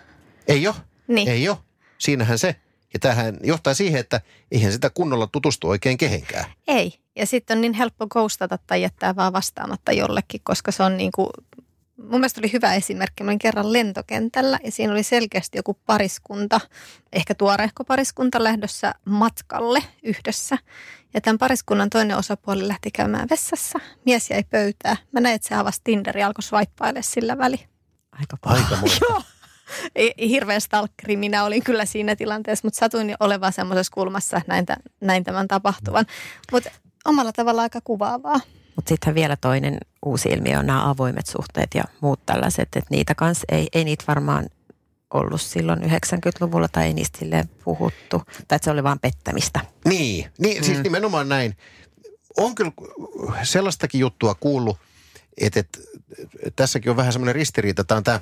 Ei 0.48 0.68
ole. 0.68 0.76
Niin. 1.08 1.28
Ei 1.28 1.50
ole. 1.50 1.58
Siinähän 1.98 2.40
se. 2.40 2.56
Ja 2.94 3.00
tähän 3.00 3.38
johtaa 3.44 3.74
siihen, 3.74 4.00
että 4.00 4.22
eihän 4.52 4.72
sitä 4.72 4.90
kunnolla 4.90 5.28
tutustu 5.28 5.70
oikein 5.70 5.98
kehenkään. 5.98 6.46
Ei. 6.68 7.02
Ja 7.16 7.26
sitten 7.26 7.58
on 7.58 7.62
niin 7.62 7.74
helppo 7.74 8.08
koustata 8.10 8.58
tai 8.68 8.82
jättää 8.82 9.16
vaan 9.16 9.34
vastaamatta 9.34 9.92
jollekin, 9.92 10.42
koska 10.44 10.72
se 10.72 10.84
on 10.84 10.98
niin 10.98 11.12
kuin, 11.16 11.30
mun 11.98 12.20
mielestä 12.20 12.42
oli 12.42 12.54
hyvä 12.54 12.74
esimerkki. 12.74 13.24
Mä 13.24 13.30
olin 13.30 13.40
kerran 13.40 13.74
lentokentällä 13.74 14.60
ja 14.64 14.72
siinä 14.72 14.94
oli 14.94 15.04
selkeästi 15.04 15.58
joku 15.58 15.78
pariskunta, 15.86 16.62
ehkä 17.14 17.36
tuoreehko 17.36 17.84
pariskunta 17.84 18.44
lähdössä 18.44 18.94
matkalle 19.06 19.84
yhdessä. 20.04 20.58
Ja 21.14 21.22
tämän 21.22 21.38
pariskunnan 21.38 21.90
toinen 21.90 22.18
osapuoli 22.18 22.68
lähti 22.68 22.92
käymään 22.92 23.28
vessassa. 23.30 23.80
Mies 24.06 24.30
jäi 24.30 24.44
pöytää. 24.44 24.98
Mä 25.12 25.20
näin, 25.20 25.36
että 25.36 25.48
se 25.48 25.56
avasi 25.56 25.82
Tinder 25.84 26.18
ja 26.18 26.28
alkoi 26.28 26.44
swipeaille 26.44 27.02
sillä 27.02 27.38
väli. 27.38 27.68
Aika 28.12 28.38
paha. 28.42 28.56
Aika 28.56 28.78
Joo 29.02 29.22
hirveä 30.20 30.60
stalkeri 30.60 31.18
minä 31.18 31.44
olin 31.44 31.64
kyllä 31.64 31.86
siinä 31.86 32.16
tilanteessa, 32.16 32.68
mutta 32.68 32.80
satuin 32.80 33.16
olevan 33.20 33.54
semmoisessa 33.54 33.94
kulmassa 33.94 34.42
näin, 34.48 34.66
näin 35.02 35.24
tämän 35.24 35.48
tapahtuvan. 35.48 36.06
Mutta 36.52 36.72
omalla 37.06 37.32
tavalla 37.32 37.62
aika 37.62 37.80
kuvaavaa. 37.84 38.40
Mutta 38.76 38.90
sitten 38.90 39.16
vielä 39.16 39.36
toinen 39.36 39.78
uusi 40.06 40.30
ilmiö 40.30 40.60
on 40.60 40.66
nämä 40.66 40.90
avoimet 40.90 41.28
suhteet 41.28 41.70
ja 41.76 41.84
muut 42.02 42.26
tällaiset, 42.26 42.62
että 42.62 42.90
niitä 42.90 43.16
kanssa 43.16 43.46
ei, 43.52 43.68
ei 43.74 43.84
niitä 43.84 44.04
varmaan 44.08 44.50
ollut 45.14 45.42
silloin 45.42 45.80
90-luvulla 45.80 46.68
tai 46.68 46.86
ei 46.86 46.94
niistä 46.94 47.20
silleen 47.20 47.50
puhuttu. 47.64 48.20
Tai 48.20 48.56
että 48.56 48.58
se 48.64 48.72
oli 48.72 48.84
vaan 48.84 49.00
pettämistä. 49.00 49.60
Niin, 49.86 50.32
niin 50.38 50.54
siis 50.54 50.68
mm. 50.68 50.74
siis 50.74 50.84
nimenomaan 50.84 51.30
näin. 51.30 51.58
On 52.38 52.56
kyllä 52.56 52.72
sellaistakin 53.44 54.00
juttua 54.02 54.36
kuullut, 54.36 54.78
että, 55.42 55.60
että 55.60 55.80
tässäkin 56.56 56.90
on 56.90 56.98
vähän 56.98 57.14
semmoinen 57.14 57.36
ristiriita. 57.36 57.84
Tämä 57.84 57.98
on 57.98 58.04
tämä 58.04 58.20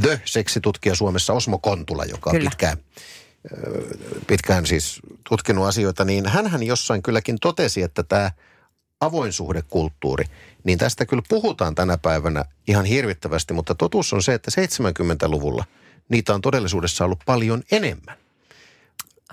The-seksitutkija 0.00 0.94
Suomessa 0.94 1.32
Osmo 1.32 1.58
Kontula, 1.58 2.04
joka 2.04 2.30
on 2.30 2.36
pitkään, 2.36 2.76
pitkään 4.26 4.66
siis 4.66 5.00
tutkinut 5.28 5.66
asioita, 5.66 6.04
niin 6.04 6.26
hän 6.26 6.62
jossain 6.62 7.02
kylläkin 7.02 7.36
totesi, 7.40 7.82
että 7.82 8.02
tämä 8.02 8.30
avoin 9.00 9.32
suhdekulttuuri, 9.32 10.24
niin 10.64 10.78
tästä 10.78 11.06
kyllä 11.06 11.22
puhutaan 11.28 11.74
tänä 11.74 11.98
päivänä 11.98 12.44
ihan 12.68 12.84
hirvittävästi, 12.84 13.54
mutta 13.54 13.74
totuus 13.74 14.12
on 14.12 14.22
se, 14.22 14.34
että 14.34 14.50
70-luvulla 14.50 15.64
niitä 16.08 16.34
on 16.34 16.40
todellisuudessa 16.40 17.04
ollut 17.04 17.20
paljon 17.26 17.62
enemmän. 17.72 18.16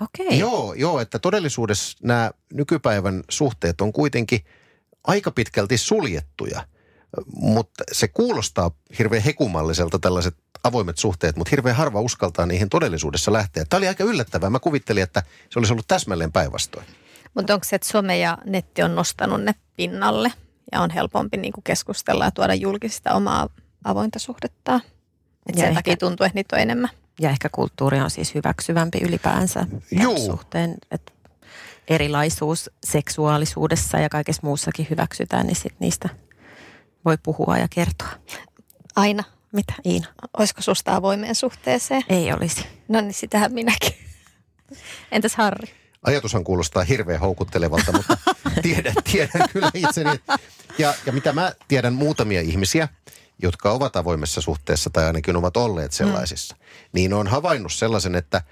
Okei. 0.00 0.38
Joo, 0.38 0.74
joo, 0.74 1.00
että 1.00 1.18
todellisuudessa 1.18 1.98
nämä 2.02 2.30
nykypäivän 2.52 3.24
suhteet 3.28 3.80
on 3.80 3.92
kuitenkin 3.92 4.40
aika 5.04 5.30
pitkälti 5.30 5.78
suljettuja– 5.78 6.64
mutta 7.32 7.84
se 7.92 8.08
kuulostaa 8.08 8.70
hirveän 8.98 9.22
hekumalliselta 9.22 9.98
tällaiset 9.98 10.36
avoimet 10.64 10.98
suhteet, 10.98 11.36
mutta 11.36 11.50
hirveän 11.50 11.76
harva 11.76 12.00
uskaltaa 12.00 12.46
niihin 12.46 12.68
todellisuudessa 12.68 13.32
lähteä. 13.32 13.64
Tämä 13.64 13.78
oli 13.78 13.88
aika 13.88 14.04
yllättävää. 14.04 14.50
Mä 14.50 14.58
kuvittelin, 14.58 15.02
että 15.02 15.22
se 15.50 15.58
olisi 15.58 15.72
ollut 15.72 15.88
täsmälleen 15.88 16.32
päinvastoin. 16.32 16.86
Mutta 17.34 17.54
onko 17.54 17.64
se, 17.64 17.76
että 17.76 17.88
some 17.88 18.18
ja 18.18 18.38
netti 18.44 18.82
on 18.82 18.94
nostanut 18.94 19.42
ne 19.42 19.54
pinnalle 19.76 20.32
ja 20.72 20.80
on 20.80 20.90
helpompi 20.90 21.36
niinku 21.36 21.60
keskustella 21.60 22.24
ja 22.24 22.30
tuoda 22.30 22.54
julkista 22.54 23.14
omaa 23.14 23.48
avointa 23.84 24.18
suhdetta? 24.18 24.80
Että 25.46 25.60
sen 25.60 25.64
ehkä, 25.64 25.74
takia 25.74 25.96
tuntuu, 25.96 26.26
että 26.26 26.38
niitä 26.38 26.56
on 26.56 26.62
enemmän. 26.62 26.90
Ja 27.20 27.30
ehkä 27.30 27.48
kulttuuri 27.48 28.00
on 28.00 28.10
siis 28.10 28.34
hyväksyvämpi 28.34 28.98
ylipäänsä 28.98 29.66
suhteen. 30.26 30.76
Että 30.90 31.12
erilaisuus 31.88 32.70
seksuaalisuudessa 32.84 33.98
ja 33.98 34.08
kaikessa 34.08 34.42
muussakin 34.44 34.86
hyväksytään, 34.90 35.46
niin 35.46 35.56
sit 35.56 35.74
niistä– 35.80 36.08
voi 37.04 37.18
puhua 37.22 37.58
ja 37.58 37.68
kertoa. 37.70 38.08
Aina. 38.96 39.24
Mitä 39.52 39.74
Iina? 39.86 40.06
Olisiko 40.38 40.62
susta 40.62 40.96
avoimeen 40.96 41.34
suhteeseen? 41.34 42.02
Ei 42.08 42.32
olisi. 42.32 42.66
No 42.88 43.00
niin, 43.00 43.14
sitähän 43.14 43.52
minäkin. 43.52 43.92
Entäs 45.12 45.36
Harri? 45.36 45.70
Ajatushan 46.02 46.44
kuulostaa 46.44 46.84
hirveän 46.84 47.20
houkuttelevalta, 47.20 47.92
mutta 47.92 48.16
tiedän, 48.62 48.94
tiedän 49.12 49.48
kyllä 49.52 49.70
itseni. 49.74 50.20
Ja, 50.78 50.94
ja 51.06 51.12
mitä 51.12 51.32
mä 51.32 51.52
tiedän 51.68 51.92
muutamia 51.94 52.40
ihmisiä, 52.40 52.88
jotka 53.42 53.72
ovat 53.72 53.96
avoimessa 53.96 54.40
suhteessa 54.40 54.90
tai 54.90 55.04
ainakin 55.04 55.36
ovat 55.36 55.56
olleet 55.56 55.92
sellaisissa, 55.92 56.54
mm. 56.58 56.64
niin 56.92 57.12
on 57.12 57.26
havainnut 57.26 57.72
sellaisen, 57.72 58.14
että 58.14 58.42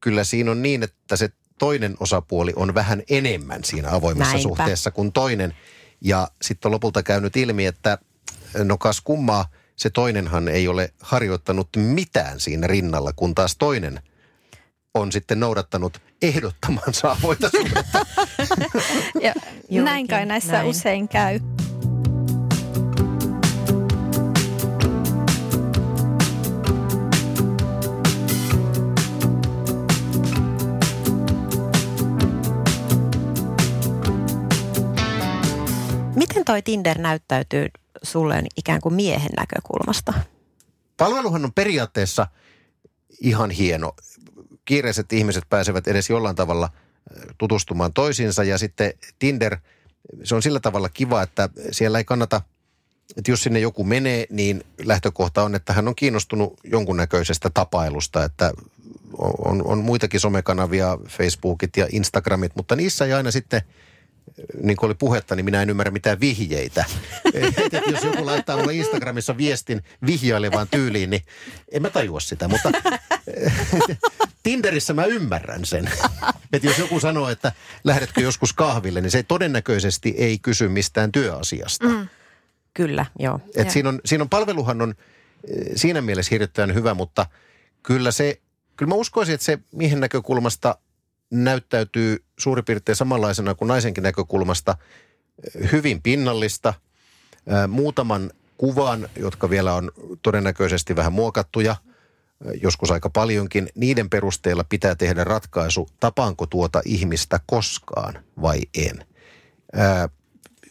kyllä 0.00 0.24
siinä 0.24 0.50
on 0.50 0.62
niin, 0.62 0.82
että 0.82 1.16
se 1.16 1.28
toinen 1.58 1.96
osapuoli 2.00 2.52
on 2.56 2.74
vähän 2.74 3.02
enemmän 3.10 3.64
siinä 3.64 3.90
avoimessa 3.90 4.32
Näinpä. 4.32 4.48
suhteessa 4.48 4.90
kuin 4.90 5.12
toinen. 5.12 5.54
Ja 6.04 6.28
sitten 6.42 6.68
on 6.68 6.72
lopulta 6.72 7.02
käynyt 7.02 7.36
ilmi, 7.36 7.66
että 7.66 7.98
no 8.64 8.78
kas 8.78 9.00
kummaa, 9.00 9.46
se 9.76 9.90
toinenhan 9.90 10.48
ei 10.48 10.68
ole 10.68 10.92
harjoittanut 11.00 11.68
mitään 11.76 12.40
siinä 12.40 12.66
rinnalla, 12.66 13.12
kun 13.12 13.34
taas 13.34 13.56
toinen 13.56 14.00
on 14.94 15.12
sitten 15.12 15.40
noudattanut 15.40 16.00
ehdottomansa 16.22 17.10
avointa 17.10 17.50
ja 19.70 19.82
näin 19.82 20.08
kai 20.08 20.26
näissä 20.26 20.52
näin. 20.52 20.66
usein 20.66 21.08
käy. 21.08 21.40
Miten 36.34 36.44
toi 36.44 36.62
Tinder 36.62 36.98
näyttäytyy 36.98 37.66
sulle 38.02 38.42
ikään 38.56 38.80
kuin 38.80 38.94
miehen 38.94 39.30
näkökulmasta? 39.36 40.14
Palveluhan 40.96 41.44
on 41.44 41.52
periaatteessa 41.52 42.26
ihan 43.20 43.50
hieno. 43.50 43.92
Kiireiset 44.64 45.12
ihmiset 45.12 45.44
pääsevät 45.48 45.88
edes 45.88 46.10
jollain 46.10 46.36
tavalla 46.36 46.70
tutustumaan 47.38 47.92
toisiinsa 47.92 48.44
ja 48.44 48.58
sitten 48.58 48.92
Tinder, 49.18 49.56
se 50.24 50.34
on 50.34 50.42
sillä 50.42 50.60
tavalla 50.60 50.88
kiva, 50.88 51.22
että 51.22 51.48
siellä 51.70 51.98
ei 51.98 52.04
kannata, 52.04 52.40
että 53.16 53.30
jos 53.30 53.42
sinne 53.42 53.60
joku 53.60 53.84
menee, 53.84 54.26
niin 54.30 54.64
lähtökohta 54.84 55.42
on, 55.42 55.54
että 55.54 55.72
hän 55.72 55.88
on 55.88 55.94
kiinnostunut 55.94 56.60
jonkunnäköisestä 56.64 57.50
tapailusta, 57.54 58.24
että 58.24 58.52
on, 59.44 59.66
on 59.66 59.78
muitakin 59.78 60.20
somekanavia, 60.20 60.98
Facebookit 61.08 61.76
ja 61.76 61.86
Instagramit, 61.92 62.52
mutta 62.56 62.76
niissä 62.76 63.04
ei 63.04 63.12
aina 63.12 63.30
sitten– 63.30 63.62
niin 64.62 64.76
kuin 64.76 64.88
oli 64.88 64.94
puhetta, 64.94 65.36
niin 65.36 65.44
minä 65.44 65.62
en 65.62 65.70
ymmärrä 65.70 65.90
mitään 65.90 66.20
vihjeitä. 66.20 66.84
Et, 67.34 67.74
et 67.74 67.86
jos 67.90 68.02
joku 68.02 68.26
laittaa 68.26 68.56
mulle 68.56 68.74
Instagramissa 68.74 69.36
viestin 69.36 69.82
vihjailevaan 70.06 70.68
tyyliin, 70.70 71.10
niin 71.10 71.22
en 71.72 71.82
mä 71.82 71.90
tajua 71.90 72.20
sitä. 72.20 72.48
Mutta 72.48 72.72
Tinderissä 74.42 74.94
mä 74.94 75.04
ymmärrän 75.04 75.64
sen. 75.64 75.90
Että 76.52 76.68
jos 76.68 76.78
joku 76.78 77.00
sanoo, 77.00 77.28
että 77.28 77.52
lähdetkö 77.84 78.20
joskus 78.20 78.52
kahville, 78.52 79.00
niin 79.00 79.10
se 79.10 79.22
todennäköisesti 79.22 80.14
ei 80.18 80.38
kysy 80.38 80.68
mistään 80.68 81.12
työasiasta. 81.12 81.88
Mm. 81.88 82.08
Kyllä, 82.74 83.06
joo. 83.18 83.40
Et 83.56 83.70
siinä, 83.70 83.88
on, 83.88 84.00
siinä 84.04 84.22
on 84.22 84.28
palveluhan 84.28 84.82
on 84.82 84.94
eh, 85.48 85.72
siinä 85.76 86.00
mielessä 86.00 86.30
hirvittävän 86.30 86.74
hyvä, 86.74 86.94
mutta 86.94 87.26
kyllä 87.82 88.10
se, 88.10 88.40
kyllä 88.76 88.88
mä 88.88 88.94
uskoisin, 88.94 89.34
että 89.34 89.44
se 89.44 89.58
mihin 89.72 90.00
näkökulmasta 90.00 90.78
näyttäytyy 91.34 92.24
suurin 92.38 92.64
piirtein 92.64 92.96
samanlaisena 92.96 93.54
kuin 93.54 93.68
naisenkin 93.68 94.02
näkökulmasta 94.02 94.76
hyvin 95.72 96.02
pinnallista. 96.02 96.74
Muutaman 97.68 98.30
kuvan, 98.56 99.08
jotka 99.16 99.50
vielä 99.50 99.74
on 99.74 99.90
todennäköisesti 100.22 100.96
vähän 100.96 101.12
muokattuja, 101.12 101.76
joskus 102.62 102.90
aika 102.90 103.10
paljonkin, 103.10 103.68
niiden 103.74 104.10
perusteella 104.10 104.64
pitää 104.64 104.94
tehdä 104.94 105.24
ratkaisu, 105.24 105.88
tapaanko 106.00 106.46
tuota 106.46 106.82
ihmistä 106.84 107.40
koskaan 107.46 108.24
vai 108.42 108.60
en. 108.74 109.04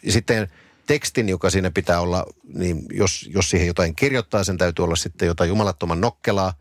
Sitten 0.09 0.47
tekstin, 0.87 1.29
joka 1.29 1.49
siinä 1.49 1.71
pitää 1.71 1.99
olla, 1.99 2.25
niin 2.53 2.85
jos, 2.91 3.29
jos 3.33 3.49
siihen 3.49 3.67
jotain 3.67 3.95
kirjoittaa, 3.95 4.43
sen 4.43 4.57
täytyy 4.57 4.85
olla 4.85 4.95
sitten 4.95 5.25
jotain 5.25 5.47
jumalattoman 5.47 6.01
nokkelaa, 6.01 6.53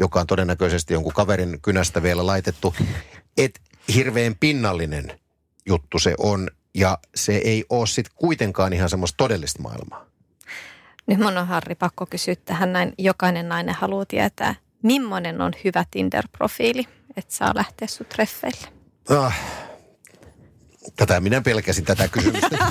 joka 0.00 0.20
on 0.20 0.26
todennäköisesti 0.26 0.94
jonkun 0.94 1.12
kaverin 1.12 1.58
kynästä 1.62 2.02
vielä 2.02 2.26
laitettu 2.26 2.74
että 3.36 3.60
hirveän 3.94 4.34
pinnallinen 4.40 5.20
juttu 5.66 5.98
se 5.98 6.14
on 6.18 6.50
ja 6.74 6.98
se 7.14 7.36
ei 7.36 7.64
ole 7.68 7.86
sitten 7.86 8.14
kuitenkaan 8.16 8.72
ihan 8.72 8.90
semmoista 8.90 9.16
todellista 9.16 9.62
maailmaa. 9.62 10.06
Nyt 11.06 11.18
mun 11.18 11.38
on 11.38 11.46
Harri 11.46 11.74
pakko 11.74 12.06
kysyä 12.06 12.34
tähän 12.36 12.72
näin. 12.72 12.92
Jokainen 12.98 13.48
nainen 13.48 13.74
haluaa 13.74 14.06
tietää, 14.06 14.54
millainen 14.82 15.40
on 15.40 15.52
hyvä 15.64 15.84
Tinder-profiili, 15.90 16.84
että 17.16 17.34
saa 17.34 17.52
lähteä 17.54 17.88
sun 17.88 18.06
treffeille? 18.06 18.68
Ah, 19.08 19.34
tätä 20.96 21.20
minä 21.20 21.40
pelkäsin 21.40 21.84
tätä 21.84 22.08
kysymystä. 22.08 22.58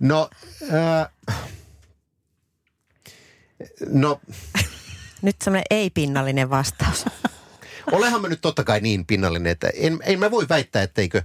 no, 0.00 0.30
äh, 0.62 1.08
no. 3.88 4.20
Nyt 5.22 5.36
semmoinen 5.42 5.66
ei-pinnallinen 5.70 6.50
vastaus. 6.50 7.04
Olehan 7.92 8.20
mä 8.20 8.28
nyt 8.28 8.40
totta 8.40 8.64
kai 8.64 8.80
niin 8.80 9.06
pinnallinen, 9.06 9.52
että 9.52 9.70
en, 9.74 9.98
en 10.02 10.18
mä 10.18 10.30
voi 10.30 10.46
väittää, 10.48 10.82
etteikö 10.82 11.22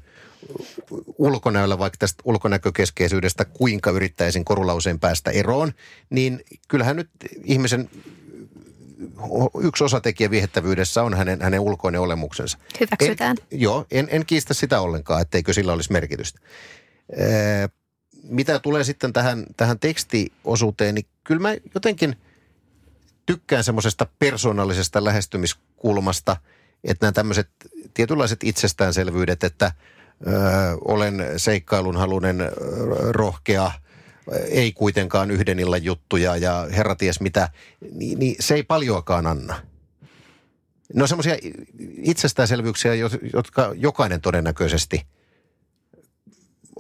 ulkonäöllä, 1.18 1.80
vaikka 1.80 1.98
tästä 1.98 2.24
ulkonäkökeskeisyydestä, 2.26 3.46
kuinka 3.46 3.92
yrittäisin 3.92 4.46
korulauseen 4.46 5.00
päästä 5.00 5.32
eroon, 5.32 5.74
niin 6.10 6.42
kyllähän 6.68 6.96
nyt 6.96 7.10
ihmisen 7.44 7.90
yksi 9.62 9.84
osatekijä 9.84 10.32
viehättävyydessä 10.32 11.04
on 11.04 11.14
hänen, 11.14 11.42
hänen 11.42 11.60
ulkoinen 11.60 12.02
olemuksensa. 12.02 12.58
Hyväksytään. 12.80 13.38
En, 13.52 13.62
joo, 13.62 13.86
en, 13.92 14.08
en 14.12 14.26
kiistä 14.26 14.54
sitä 14.54 14.82
ollenkaan, 14.82 15.22
etteikö 15.22 15.54
sillä 15.54 15.74
olisi 15.74 15.92
merkitystä. 15.92 16.40
Ee, 17.18 17.70
mitä 18.24 18.60
tulee 18.60 18.84
sitten 18.84 19.14
tähän, 19.14 19.46
tähän 19.58 19.80
tekstiosuuteen, 19.80 20.96
niin 20.96 21.06
kyllä 21.24 21.42
mä 21.42 21.56
jotenkin 21.74 22.16
tykkään 23.26 23.64
semmoisesta 23.64 24.08
persoonallisesta 24.20 25.04
lähestymiskulmasta– 25.04 26.38
että 26.84 27.06
nämä 27.06 27.12
tämmöiset 27.12 27.50
tietynlaiset 27.94 28.44
itsestäänselvyydet, 28.44 29.44
että 29.44 29.72
ö, 30.28 30.32
olen 30.86 31.24
seikkailun 31.38 31.98
halunen, 31.98 32.38
rohkea, 33.10 33.72
ei 34.50 34.72
kuitenkaan 34.72 35.32
yhden 35.32 35.60
illan 35.60 35.84
juttuja 35.84 36.38
ja 36.38 36.68
herra 36.72 36.96
ties 36.96 37.22
mitä, 37.22 37.50
niin, 37.92 38.20
niin 38.20 38.36
se 38.40 38.56
ei 38.56 38.64
paljoakaan 38.64 39.28
anna. 39.28 39.62
Ne 40.94 41.02
on 41.02 41.08
semmoisia 41.08 41.38
itsestäänselvyyksiä, 41.98 42.94
jotka 43.34 43.74
jokainen 43.76 44.22
todennäköisesti 44.22 45.08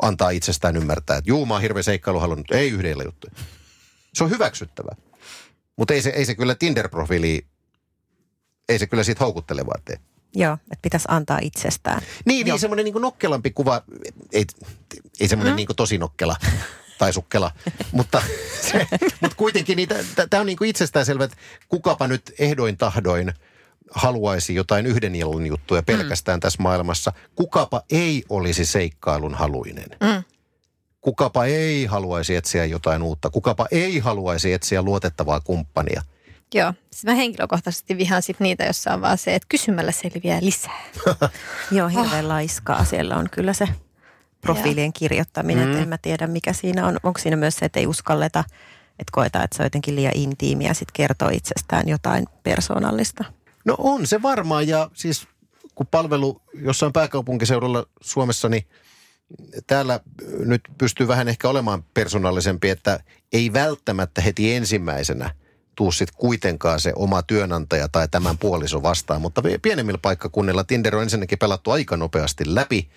antaa 0.01 0.29
itsestään 0.29 0.77
ymmärtää, 0.77 1.17
että 1.17 1.29
juu, 1.29 1.45
mä 1.45 1.53
oon 1.53 1.61
hirveä 1.61 1.83
seikkailuhalunnut, 1.83 2.51
ei 2.51 2.69
yhden 2.69 2.91
illan 2.91 3.05
juttuja. 3.05 3.33
Se 4.13 4.23
on 4.23 4.29
hyväksyttävä. 4.29 4.95
Mutta 5.81 5.93
ei 5.93 6.01
se, 6.01 6.09
ei 6.09 6.25
se 6.25 6.35
kyllä 6.35 6.55
Tinder-profiili 6.55 7.45
ei 8.69 8.79
se 8.79 8.87
kyllä 8.87 9.03
siitä 9.03 9.23
houkuttelevaa 9.23 9.75
tee. 9.85 9.97
Joo, 10.35 10.53
että 10.53 10.81
pitäisi 10.81 11.05
antaa 11.09 11.39
itsestään. 11.41 12.01
Niin, 12.25 12.45
niin 12.45 12.59
semmoinen 12.59 12.85
niin 12.85 13.01
nokkelampi 13.01 13.51
kuva, 13.51 13.81
ei, 14.31 14.45
ei 15.19 15.27
semmoinen 15.27 15.53
mm. 15.53 15.55
niin 15.55 15.67
tosi 15.75 15.97
nokkela 15.97 16.35
tai 16.97 17.13
sukkela, 17.13 17.51
mutta, 17.91 18.21
se, 18.61 18.87
mutta 19.21 19.37
kuitenkin 19.37 19.75
niin, 19.75 19.89
tämä 20.29 20.41
on 20.41 20.45
niin 20.45 20.65
itsestäänselvä, 20.65 21.23
että 21.23 21.37
kukapa 21.69 22.07
nyt 22.07 22.33
ehdoin 22.39 22.77
tahdoin 22.77 23.33
haluaisi 23.91 24.55
jotain 24.55 24.85
yhden 24.85 25.15
illan 25.15 25.45
juttuja 25.45 25.83
pelkästään 25.83 26.37
mm. 26.37 26.41
tässä 26.41 26.63
maailmassa. 26.63 27.13
Kukapa 27.35 27.81
ei 27.91 28.23
olisi 28.29 28.65
seikkailun 28.65 29.33
haluinen. 29.33 29.89
Mm. 29.89 30.23
Kukapa 31.01 31.45
ei 31.45 31.85
haluaisi 31.85 32.35
etsiä 32.35 32.65
jotain 32.65 33.03
uutta. 33.03 33.29
Kukapa 33.29 33.67
ei 33.71 33.99
haluaisi 33.99 34.53
etsiä 34.53 34.81
luotettavaa 34.81 35.39
kumppania– 35.39 36.01
Joo, 36.53 36.73
siis 36.91 37.05
mä 37.05 37.13
henkilökohtaisesti 37.13 37.97
vihaan 37.97 38.21
sit 38.21 38.39
niitä, 38.39 38.65
jossa 38.65 38.93
on 38.93 39.01
vaan 39.01 39.17
se, 39.17 39.35
että 39.35 39.45
kysymällä 39.49 39.91
selviää 39.91 40.39
lisää. 40.41 40.81
Joo, 41.71 41.87
hirveän 41.87 42.25
oh. 42.25 42.31
laiskaa 42.31 42.85
siellä 42.85 43.17
on 43.17 43.29
kyllä 43.29 43.53
se 43.53 43.67
profiilien 44.41 44.93
kirjoittaminen, 44.93 45.63
mm. 45.65 45.71
että 45.71 45.83
en 45.83 45.89
mä 45.89 45.97
tiedä 45.97 46.27
mikä 46.27 46.53
siinä 46.53 46.87
on. 46.87 46.97
Onko 47.03 47.19
siinä 47.19 47.35
myös 47.35 47.55
se, 47.55 47.65
että 47.65 47.79
ei 47.79 47.87
uskalleta, 47.87 48.43
että 48.99 49.11
koetaan, 49.11 49.45
että 49.45 49.57
se 49.57 49.63
on 49.63 49.65
jotenkin 49.65 49.95
liian 49.95 50.15
intiimiä 50.15 50.67
ja 50.67 50.73
sitten 50.73 50.93
kertoo 50.93 51.29
itsestään 51.29 51.87
jotain 51.87 52.27
persoonallista? 52.43 53.23
No 53.65 53.75
on 53.77 54.07
se 54.07 54.21
varmaan 54.21 54.67
ja 54.67 54.89
siis 54.93 55.27
kun 55.75 55.87
palvelu 55.87 56.41
jossain 56.53 56.93
pääkaupunkiseudulla 56.93 57.85
Suomessa, 58.01 58.49
niin 58.49 58.65
täällä 59.67 59.99
nyt 60.39 60.61
pystyy 60.77 61.07
vähän 61.07 61.27
ehkä 61.27 61.49
olemaan 61.49 61.83
persoonallisempi, 61.93 62.69
että 62.69 62.99
ei 63.33 63.53
välttämättä 63.53 64.21
heti 64.21 64.53
ensimmäisenä– 64.53 65.31
tuu 65.75 65.91
sitten 65.91 66.17
kuitenkaan 66.17 66.79
se 66.79 66.93
oma 66.95 67.21
työnantaja 67.21 67.87
tai 67.87 68.07
tämän 68.07 68.37
puoliso 68.37 68.83
vastaan. 68.83 69.21
Mutta 69.21 69.41
pienemmillä 69.61 69.97
paikkakunnilla 70.01 70.63
Tinder 70.63 70.95
on 70.95 71.03
ensinnäkin 71.03 71.39
pelattu 71.39 71.71
aika 71.71 71.97
nopeasti 71.97 72.55
läpi. 72.55 72.89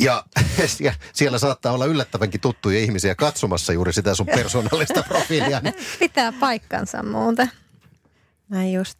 Ja, 0.00 0.24
ja 0.80 0.92
siellä 1.12 1.38
saattaa 1.38 1.72
olla 1.72 1.86
yllättävänkin 1.86 2.40
tuttuja 2.40 2.78
ihmisiä 2.78 3.14
katsomassa 3.14 3.72
juuri 3.72 3.92
sitä 3.92 4.14
sun 4.14 4.26
persoonallista 4.26 5.02
profiilia. 5.08 5.62
Pitää 5.98 6.32
paikkansa 6.32 7.02
muuten. 7.02 7.50
Näin 8.48 8.72
just. 8.72 8.98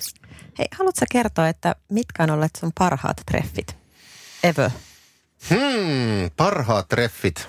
Hei, 0.59 0.67
haluatko 0.79 1.05
kertoa, 1.11 1.49
että 1.49 1.75
mitkä 1.89 2.23
on 2.23 2.31
olleet 2.31 2.57
sun 2.61 2.73
parhaat 2.79 3.17
treffit? 3.27 3.77
Ever. 4.43 4.71
Hmm, 5.51 6.31
parhaat 6.37 6.89
treffit. 6.89 7.49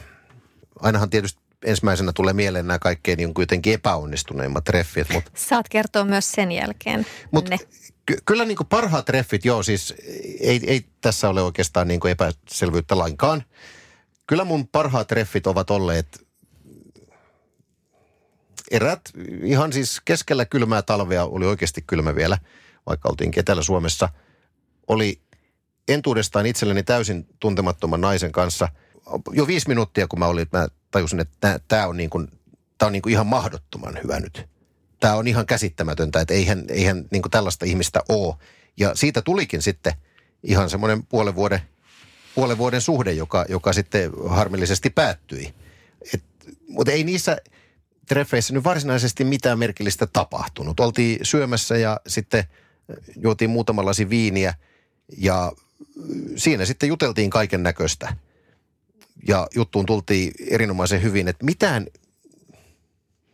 Ainahan 0.80 1.10
tietysti 1.10 1.42
ensimmäisenä 1.66 2.12
tulee 2.14 2.34
mieleen 2.34 2.68
nämä 2.68 2.80
kaikkein 2.80 3.18
niin 3.18 3.34
jotenkin 3.40 3.74
epäonnistuneimmat 3.74 4.64
treffit. 4.64 5.10
Mutta, 5.10 5.32
Saat 5.36 5.70
kertoa 5.70 6.06
myös 6.06 6.32
sen 6.32 6.52
jälkeen 6.52 7.06
Mutta 7.32 7.58
ky- 8.06 8.18
kyllä 8.26 8.46
niin 8.46 8.58
kuin 8.58 8.68
parhaat 8.68 9.06
treffit, 9.06 9.46
joo 9.46 9.64
siis 9.64 9.94
ei, 10.40 10.62
ei 10.68 10.86
tässä 11.02 11.30
ole 11.30 11.42
oikeastaan 11.42 11.88
niin 11.88 12.00
kuin 12.00 12.12
epäselvyyttä 12.12 12.98
lainkaan. 12.98 13.44
Kyllä 14.28 14.44
mun 14.44 14.68
parhaat 14.68 15.08
treffit 15.08 15.48
ovat 15.48 15.70
olleet 15.70 16.30
erät 18.72 19.02
ihan 19.44 19.74
siis 19.74 20.02
keskellä 20.06 20.46
kylmää 20.46 20.82
talvea, 20.82 21.26
oli 21.26 21.46
oikeasti 21.46 21.84
kylmä 21.88 22.16
vielä, 22.16 22.38
vaikka 22.86 23.10
oltiin 23.10 23.32
Etelä-Suomessa. 23.36 24.10
Oli 24.88 25.22
entuudestaan 25.94 26.46
itselleni 26.46 26.84
täysin 26.84 27.28
tuntemattoman 27.40 28.02
naisen 28.02 28.32
kanssa– 28.32 28.70
jo 29.32 29.48
viisi 29.48 29.68
minuuttia, 29.68 30.08
kun 30.08 30.20
mä 30.20 30.28
olin, 30.28 30.48
mä 30.52 30.68
tajusin, 30.92 31.20
että 31.20 31.60
tämä 31.68 31.88
on, 31.88 31.98
niin 31.98 32.10
kuin, 32.10 32.28
tää 32.78 32.86
on 32.86 32.94
niin 32.94 33.02
kuin 33.02 33.14
ihan 33.14 33.28
mahdottoman 33.28 34.00
hyvä 34.04 34.20
nyt. 34.20 34.48
Tämä 35.00 35.16
on 35.16 35.28
ihan 35.28 35.46
käsittämätöntä, 35.46 36.22
että 36.22 36.34
eihän, 36.34 36.66
eihän 36.68 37.06
niin 37.12 37.22
kuin 37.22 37.32
tällaista 37.32 37.66
ihmistä 37.66 38.02
ole. 38.10 38.36
Ja 38.78 38.96
siitä 38.96 39.22
tulikin 39.22 39.62
sitten 39.62 39.94
ihan 40.44 40.70
semmoinen 40.70 41.06
puolen 41.06 41.36
vuoden, 41.36 41.62
puolen 42.36 42.58
vuoden 42.58 42.82
suhde, 42.82 43.12
joka, 43.12 43.46
joka 43.50 43.74
sitten 43.74 44.12
harmillisesti 44.28 44.90
päättyi. 44.90 45.54
Et, 46.14 46.24
mutta 46.68 46.92
ei 46.92 47.04
niissä 47.04 47.38
treffeissä 48.08 48.54
nyt 48.54 48.64
varsinaisesti 48.64 49.24
mitään 49.24 49.60
merkillistä 49.60 50.08
tapahtunut. 50.08 50.80
Oltiin 50.80 51.20
syömässä 51.24 51.78
ja 51.78 52.00
sitten 52.08 52.44
juotiin 53.16 53.50
muutama 53.50 53.86
lasi 53.86 54.10
viiniä 54.10 54.54
ja 55.18 55.52
siinä 56.36 56.66
sitten 56.66 56.90
juteltiin 56.90 57.30
kaiken 57.30 57.64
näköistä. 57.64 58.16
Ja 59.28 59.48
juttuun 59.56 59.86
tultiin 59.86 60.32
erinomaisen 60.50 61.04
hyvin, 61.04 61.28
että 61.28 61.46
mitään, 61.46 61.88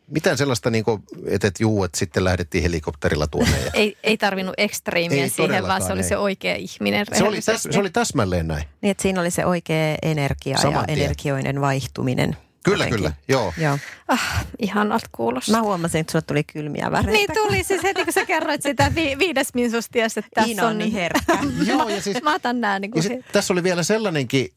mitään 0.07 0.37
sellaista, 0.37 0.69
niin 0.69 0.83
kuin, 0.83 1.03
että, 1.25 1.47
että 1.47 1.63
juu, 1.63 1.83
että 1.83 1.97
sitten 1.97 2.23
lähdettiin 2.23 2.61
helikopterilla 2.61 3.27
tuonne. 3.27 3.59
Ja... 3.59 3.71
ei, 3.81 3.97
ei 4.03 4.17
tarvinnut 4.17 4.55
ekstriimiä 4.57 5.23
Ei 5.23 5.29
siihen, 5.29 5.67
vaan 5.67 5.81
se 5.81 5.93
oli 5.93 6.01
ei. 6.01 6.09
se 6.09 6.17
oikea 6.17 6.55
ihminen. 6.55 7.05
se, 7.13 7.23
oli 7.23 7.41
täs, 7.41 7.67
se 7.71 7.79
oli 7.79 7.89
täsmälleen 7.89 8.47
näin. 8.47 8.63
Niin, 8.81 8.91
että 8.91 9.01
siinä 9.01 9.21
oli 9.21 9.31
se 9.31 9.45
oikea 9.45 9.97
energia 10.01 10.57
Saman 10.57 10.81
ja 10.81 10.85
tien. 10.85 10.99
energioinen 10.99 11.61
vaihtuminen. 11.61 12.37
Kyllä, 12.65 12.77
jotenkin. 12.83 12.97
kyllä, 12.97 13.13
joo. 13.27 13.53
Joo. 13.57 13.77
Ah, 14.07 14.45
ihanalta 14.59 15.07
kuulostaa. 15.11 15.55
Mä 15.55 15.61
huomasin, 15.61 16.01
että 16.01 16.11
sulle 16.11 16.21
tuli 16.27 16.43
kylmiä 16.43 16.91
väreitä. 16.91 17.11
Niin 17.11 17.29
tuli 17.33 17.63
siis 17.63 17.83
heti, 17.83 18.03
kun 18.03 18.13
sä 18.13 18.25
kerroit 18.25 18.61
sitä 18.61 18.91
vi- 18.95 19.17
viides 19.19 19.53
minusta, 19.53 19.99
että 20.05 20.21
tässä 20.35 20.49
Iina 20.49 20.67
on 20.67 20.77
niin 20.77 20.91
herkkä. 21.01 21.37
Joo, 21.67 21.89
ja 21.89 22.01
siis- 22.01 22.23
Mä 22.23 22.35
otan 22.35 22.61
nää 22.61 22.79
niin 22.79 22.89
Ja 22.89 22.93
kuin 22.93 23.03
sit, 23.03 23.25
tässä 23.31 23.53
oli 23.53 23.63
vielä 23.63 23.83
sellainenkin 23.83 24.49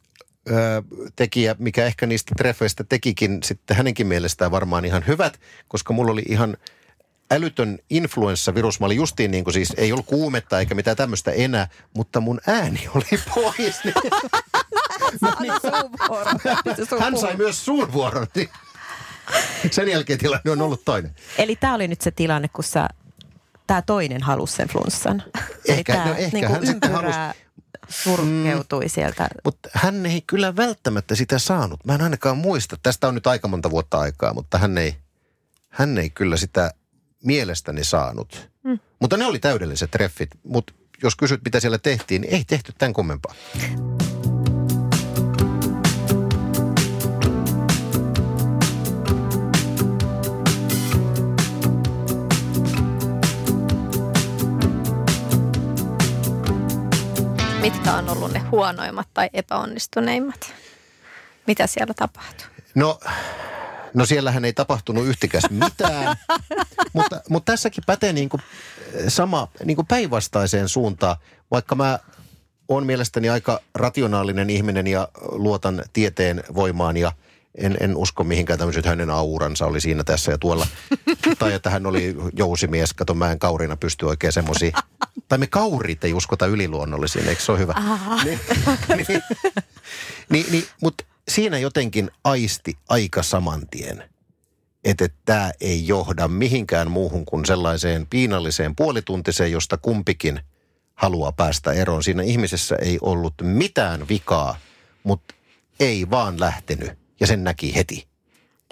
ö, 0.51 0.53
tekijä, 1.17 1.57
mikä 1.59 1.85
ehkä 1.85 2.07
niistä 2.07 2.35
treffeistä 2.37 2.85
tekikin 2.89 3.39
sitten 3.43 3.77
hänenkin 3.77 4.07
mielestään 4.07 4.51
varmaan 4.51 4.85
ihan 4.85 5.05
hyvät, 5.07 5.41
koska 5.69 5.93
mulla 5.93 6.13
oli 6.13 6.23
ihan 6.29 6.57
älytön 7.31 7.79
influenssavirus. 7.91 8.81
Mä 8.81 8.87
olin 8.87 8.97
justiin 8.97 9.31
niin 9.31 9.45
kuin 9.45 9.55
siis, 9.55 9.73
ei 9.77 9.93
ollut 9.93 10.07
kuumetta 10.07 10.59
eikä 10.61 10.75
mitään 10.75 10.97
tämmöistä 10.97 11.31
enää, 11.31 11.69
mutta 11.97 12.21
mun 12.21 12.41
ääni 12.47 12.89
oli 12.95 13.05
pois. 13.35 13.85
Niin 13.85 13.95
hän 17.01 17.19
sai 17.19 17.37
myös 17.37 17.65
suun 17.65 17.93
vuoron. 17.93 18.27
Niin 18.35 18.51
sen 19.71 19.89
jälkeen 19.89 20.19
tilanne 20.19 20.51
on 20.51 20.63
ollut 20.63 20.85
toinen. 20.85 21.15
Eli 21.39 21.57
tämä 21.57 21.75
oli 21.75 21.89
nyt 21.89 22.01
se 22.01 22.11
tilanne, 22.11 22.49
kun 22.49 22.65
sä, 22.65 22.89
tämä 23.67 23.83
toinen 23.83 24.23
halusi 24.23 24.57
sen 24.57 24.69
flunssan. 24.69 25.23
Ehkä- 25.69 25.93
tää 25.93 26.07
no 26.07 26.15
ehkä 26.15 26.37
niinku 26.39 26.53
hän 26.53 26.67
sitten 26.67 26.91
ympyrää 26.91 27.35
surkeutui 27.89 28.89
sieltä. 28.89 29.29
Mutta 29.45 29.69
hän 29.73 30.07
ei 30.07 30.23
kyllä 30.27 30.57
välttämättä 30.57 31.15
sitä 31.15 31.39
saanut. 31.39 31.85
Mä 31.85 31.95
en 31.95 32.03
ainakaan 32.03 32.37
muista. 32.37 32.77
Tästä 32.83 33.09
on 33.09 33.15
nyt 33.15 33.27
aika 33.27 33.49
monta 33.49 33.71
vuotta 33.71 33.99
aikaa, 33.99 34.35
mutta 34.35 34.59
hän 34.59 34.79
ei, 34.79 34.97
hän 35.69 35.99
ei 35.99 36.11
kyllä 36.11 36.37
sitä 36.37 36.75
mielestäni 37.25 37.85
saanut. 37.85 38.49
Mm. 38.63 38.79
Mutta 39.01 39.17
ne 39.17 39.27
oli 39.27 39.39
täydelliset 39.39 39.91
treffit. 39.91 40.31
Mutta 40.43 40.73
jos 41.03 41.17
kysyt, 41.17 41.41
mitä 41.45 41.61
siellä 41.61 41.79
tehtiin, 41.79 42.23
niin 42.23 42.35
ei 42.35 42.45
tehty 42.47 42.73
tämän 42.79 42.93
kummempaa. 42.93 43.35
mitkä 57.73 57.95
on 57.95 58.09
ollut 58.09 58.33
ne 58.33 58.39
huonoimmat 58.39 59.09
tai 59.15 59.31
epäonnistuneimmat. 59.33 60.55
Mitä 61.47 61.67
siellä 61.67 61.95
tapahtuu? 61.95 62.47
No, 62.75 63.01
no 63.95 64.07
siellähän 64.07 64.45
ei 64.45 64.53
tapahtunut 64.53 65.07
yhtikäs 65.07 65.43
mitään, 65.51 66.17
mutta, 66.95 67.21
mutta 67.29 67.53
tässäkin 67.53 67.85
pätee 67.87 68.13
niin 68.13 68.29
kuin 68.29 68.43
sama 69.09 69.49
niin 69.65 69.77
kuin 69.77 69.87
päinvastaiseen 69.87 70.69
suuntaan, 70.69 71.17
vaikka 71.51 71.75
mä 71.75 71.99
on 72.69 72.87
mielestäni 72.87 73.29
aika 73.29 73.61
rationaalinen 73.75 74.51
ihminen 74.51 74.87
ja 74.87 75.09
luotan 75.23 75.83
tieteen 75.93 76.45
voimaan 76.55 76.97
ja 76.97 77.13
en, 77.55 77.77
en 77.81 77.97
usko 77.97 78.25
mihinkään 78.25 78.59
tämmöiset 78.59 78.87
hänen 78.87 79.11
auransa 79.11 79.67
oli 79.67 79.81
siinä 79.81 80.05
tässä 80.05 80.33
ja 80.33 80.39
tuolla. 80.39 80.67
tai 81.39 81.53
että 81.53 81.71
hän 81.71 81.87
oli 81.87 82.17
jousimies, 82.33 82.93
kato 82.93 83.15
mä 83.15 83.33
en 83.33 83.39
kaurina 83.39 83.77
pysty 83.77 84.07
oikein 84.07 84.33
semmoisiin. 84.33 84.73
Tai 85.29 85.39
me 85.39 85.47
kaurit 85.47 86.05
ei 86.05 86.15
uskota 86.15 86.47
yliluonnollisiin, 86.47 87.29
eikö 87.29 87.43
se 87.43 87.53
ole 87.53 87.59
hyvä? 87.59 87.75
Niin, 88.25 88.41
niin, 88.97 89.23
niin, 90.29 90.47
niin, 90.51 90.65
mutta 90.83 91.05
siinä 91.29 91.59
jotenkin 91.59 92.11
aisti 92.25 92.79
aika 92.89 93.23
saman 93.23 93.69
tien, 93.71 94.05
että 94.85 95.09
tämä 95.25 95.51
ei 95.61 95.87
johda 95.87 96.29
mihinkään 96.29 96.91
muuhun 96.91 97.25
kuin 97.25 97.47
sellaiseen 97.47 98.07
piinalliseen 98.07 98.77
puolituntiseen, 98.77 99.53
josta 99.53 99.77
kumpikin 99.77 100.41
haluaa 100.95 101.33
päästä 101.33 101.73
eroon. 101.73 102.03
Siinä 102.03 102.23
ihmisessä 102.23 102.77
ei 102.77 102.99
ollut 103.01 103.35
mitään 103.43 104.09
vikaa, 104.09 104.59
mutta 105.03 105.35
ei 105.81 106.11
vaan 106.11 106.41
lähtenyt 106.41 106.99
ja 107.21 107.27
sen 107.27 107.45
näki 107.45 107.75
heti. 107.75 108.09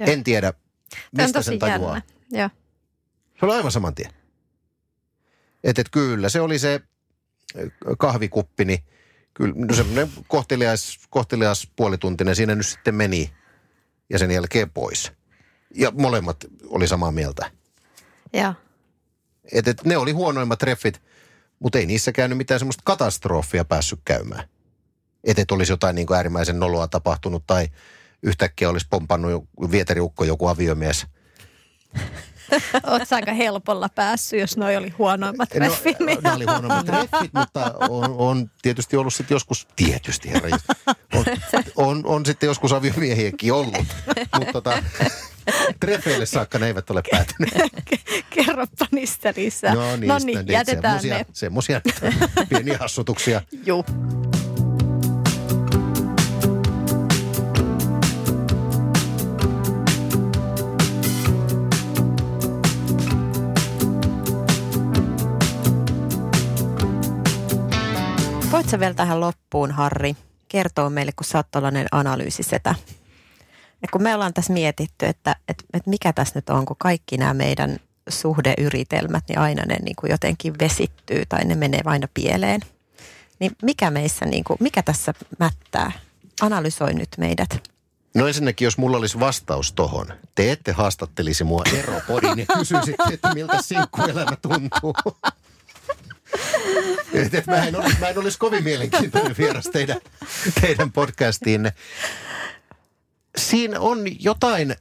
Joo. 0.01 0.11
En 0.11 0.25
tiedä, 0.25 0.53
Tämä 0.53 0.63
on 1.19 1.23
mistä 1.23 1.43
sen 1.43 1.59
tajuaa. 1.59 2.03
Joo. 2.31 2.51
Se 3.41 3.47
oli 3.47 3.55
aivan 3.55 3.73
saman 3.73 3.95
tien. 3.95 4.11
Että 5.65 5.81
et 5.81 5.89
kyllä, 5.91 6.29
se 6.29 6.41
oli 6.41 6.59
se 6.59 6.81
ö, 7.57 7.71
kahvikuppi, 7.99 8.65
niin 8.65 8.79
kyllä 9.37 9.55
no 9.57 9.75
semmoinen 9.75 10.11
kohtelias, 10.29 10.99
kohtelias 11.11 11.69
puolituntinen 11.77 12.37
siinä 12.37 12.55
nyt 12.55 12.67
sitten 12.67 12.95
meni 12.95 13.33
ja 14.11 14.19
sen 14.19 14.31
jälkeen 14.31 14.71
pois. 14.71 15.13
Ja 15.75 15.91
molemmat 15.91 16.37
oli 16.67 16.89
samaa 16.89 17.13
mieltä. 17.13 17.51
Joo. 18.33 18.55
Että 19.53 19.71
et 19.71 19.85
ne 19.85 19.97
oli 19.97 20.13
huonoimmat 20.13 20.59
treffit, 20.59 21.03
mutta 21.59 21.79
ei 21.79 21.87
niissä 21.87 22.13
käynyt 22.13 22.39
mitään 22.39 22.61
semmoista 22.61 22.83
katastrofia 22.85 23.65
päässyt 23.65 24.01
käymään. 24.05 24.49
Että 25.25 25.43
et 25.43 25.51
olisi 25.51 25.73
jotain 25.73 25.95
niin 25.95 26.07
kuin 26.07 26.17
äärimmäisen 26.17 26.61
noloa 26.61 26.89
tapahtunut 26.89 27.47
tai 27.47 27.69
yhtäkkiä 28.23 28.71
olisi 28.71 28.87
pompannut 28.91 29.31
joku 29.31 29.71
vieteriukko 29.71 30.25
joku 30.25 30.47
aviomies– 30.47 31.07
Oletko 32.87 33.15
aika 33.15 33.33
helpolla 33.33 33.89
päässyt, 33.89 34.41
jos 34.41 34.57
noi 34.57 34.77
oli 34.77 34.91
huonoimmat 34.99 35.49
No, 35.55 35.55
treffit? 35.55 36.01
niin- 36.01 36.19
ne 36.23 36.33
oli 36.33 36.45
huonommat 36.45 36.87
treffit, 36.87 37.33
mutta 37.33 37.75
on, 37.89 38.15
on 38.19 38.51
tietysti 38.63 38.97
ollut 38.97 39.15
sitten 39.15 39.35
joskus, 39.35 39.67
tietysti 39.77 40.31
herra, 40.31 40.59
on, 41.15 41.25
on, 41.77 42.03
on 42.07 42.27
sitten 42.27 42.47
joskus 42.47 42.73
aviomiehiäkin 42.73 43.53
ollut, 43.53 43.75
mutta 44.39 44.53
tota, 44.53 44.83
treffeille 45.81 46.27
saakka 46.27 46.59
ne 46.59 46.67
eivät 46.67 46.91
ole 46.91 47.03
päätyneet. 47.11 47.73
Kerropa 48.31 48.87
niistä 48.91 49.33
lisää. 49.37 49.75
No 49.75 49.97
niin, 49.97 50.09
no 50.09 50.19
niin 50.19 50.49
jätetään 50.49 51.01
semmosia, 51.01 51.19
ne. 51.19 51.27
Semmoisia 51.33 51.81
pieniä 52.49 52.79
hassutuksia. 52.79 53.43
Juu. 53.67 53.85
Voit 68.67 68.71
sä 68.71 68.81
vielä 68.81 68.95
tähän 68.95 69.21
loppuun, 69.21 69.71
Harri, 69.71 70.17
kertoa 70.49 70.91
meille, 70.91 71.13
kun 71.17 71.25
sä 71.25 71.39
oot 71.39 71.47
tällainen 71.51 71.87
analyysisetä. 71.93 72.75
Ja 73.83 73.89
kun 73.93 74.03
me 74.03 74.15
ollaan 74.15 74.35
tässä 74.35 74.53
mietitty, 74.53 75.07
että, 75.07 75.37
että, 75.49 75.65
että 75.75 75.91
mikä 75.91 76.13
tässä 76.13 76.39
nyt 76.39 76.51
on, 76.51 76.67
kun 76.67 76.77
kaikki 76.79 77.17
nämä 77.17 77.35
meidän 77.35 77.77
suhdeyritelmät, 78.09 79.25
niin 79.29 79.39
aina 79.39 79.63
ne 79.67 79.77
niin 79.83 79.97
kuin 79.97 80.11
jotenkin 80.11 80.59
vesittyy 80.61 81.27
tai 81.29 81.45
ne 81.45 81.55
menee 81.55 81.81
aina 81.85 82.09
pieleen. 82.15 82.61
Niin 83.39 83.53
mikä 83.63 83.91
meissä, 83.91 84.25
niin 84.25 84.45
kuin, 84.45 84.57
mikä 84.61 84.83
tässä 84.83 85.15
mättää? 85.39 85.93
Analysoi 86.41 86.95
nyt 86.95 87.11
meidät. 87.19 87.71
No 88.15 88.27
ensinnäkin, 88.27 88.67
jos 88.67 88.79
mulla 88.79 88.97
olisi 88.97 89.21
vastaus 89.21 89.73
tohon, 89.73 90.07
te 90.35 90.53
ette 90.53 90.73
haastattelisi 90.73 91.45
mua 91.45 91.63
eropodin 91.79 92.39
ja 92.39 92.47
kysyisitte, 92.59 93.15
että 93.15 93.35
miltä 93.35 93.63
sinkkuelämä 93.63 94.37
tuntuu. 94.43 94.95
Et, 97.13 97.35
et 97.35 97.47
mä, 97.47 97.67
en 97.67 97.77
olisi, 97.77 97.97
mä 98.01 98.09
en 98.09 98.19
olisi 98.19 98.39
kovin 98.39 98.65
mielenkiintoinen 98.65 99.35
vieras 99.39 99.65
teidän, 99.65 100.01
teidän 100.61 100.93
podcastiinne. 100.93 101.73
Siinä 103.39 103.81
on 103.81 103.99
jotain, 104.21 104.77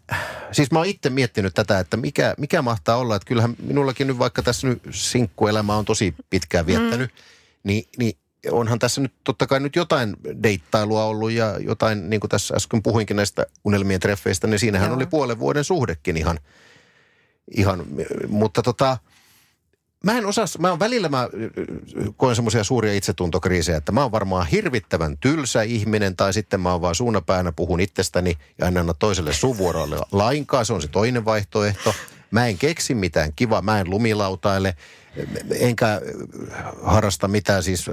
siis 0.52 0.72
mä 0.72 0.80
oon 0.80 0.88
itse 0.88 1.10
miettinyt 1.10 1.54
tätä, 1.54 1.80
että 1.80 1.98
mikä, 1.98 2.36
mikä 2.38 2.62
mahtaa 2.62 2.98
olla, 2.98 3.16
että 3.16 3.28
kyllähän 3.28 3.56
minullakin 3.64 4.08
nyt 4.08 4.20
vaikka 4.20 4.42
tässä 4.42 4.68
nyt 4.68 4.82
sinkkuelämä 4.92 5.76
on 5.76 5.86
tosi 5.86 6.16
pitkään 6.30 6.66
viettänyt, 6.66 7.12
mm. 7.12 7.18
niin, 7.64 7.84
niin 7.98 8.18
onhan 8.52 8.80
tässä 8.80 9.02
nyt 9.02 9.14
totta 9.24 9.48
kai 9.48 9.60
nyt 9.60 9.76
jotain 9.76 10.16
deittailua 10.44 11.06
ollut 11.06 11.32
ja 11.32 11.60
jotain, 11.60 12.10
niin 12.10 12.20
kuin 12.20 12.30
tässä 12.30 12.56
äsken 12.56 12.84
puhuinkin 12.84 13.18
näistä 13.18 13.46
unelmien 13.64 14.00
treffeistä, 14.00 14.48
niin 14.48 14.60
siinähän 14.60 14.88
Joo. 14.90 14.96
oli 14.96 15.06
puolen 15.06 15.40
vuoden 15.40 15.64
suhdekin 15.64 16.18
ihan, 16.18 16.40
ihan 17.58 17.86
mutta 18.28 18.62
tota, 18.62 18.98
mä 20.06 20.18
en 20.18 20.26
osaa, 20.26 20.46
mä 20.60 20.70
oon 20.70 20.80
välillä 20.80 21.10
mä 21.10 21.30
koen 22.18 22.36
semmoisia 22.36 22.64
suuria 22.64 22.94
itsetuntokriisejä, 22.94 23.78
että 23.78 23.92
mä 23.92 24.02
oon 24.02 24.12
varmaan 24.12 24.48
hirvittävän 24.48 25.18
tylsä 25.18 25.62
ihminen 25.62 26.16
tai 26.16 26.34
sitten 26.34 26.62
mä 26.62 26.72
oon 26.72 26.82
vaan 26.82 26.96
suunapäänä 26.96 27.52
puhun 27.52 27.80
itsestäni 27.80 28.38
ja 28.58 28.68
en 28.68 28.78
anna 28.78 28.94
toiselle 28.94 29.34
suvuorolle 29.34 29.98
lainkaan, 30.12 30.66
se 30.66 30.74
on 30.74 30.82
se 30.82 30.88
toinen 30.88 31.26
vaihtoehto. 31.26 31.94
Mä 32.32 32.48
en 32.48 32.58
keksi 32.58 32.96
mitään 32.96 33.32
kivaa, 33.36 33.62
mä 33.62 33.80
en 33.80 33.90
lumilautaile, 33.90 34.76
enkä 35.60 36.02
harrasta 36.84 37.28
mitään 37.28 37.64
siis 37.64 37.86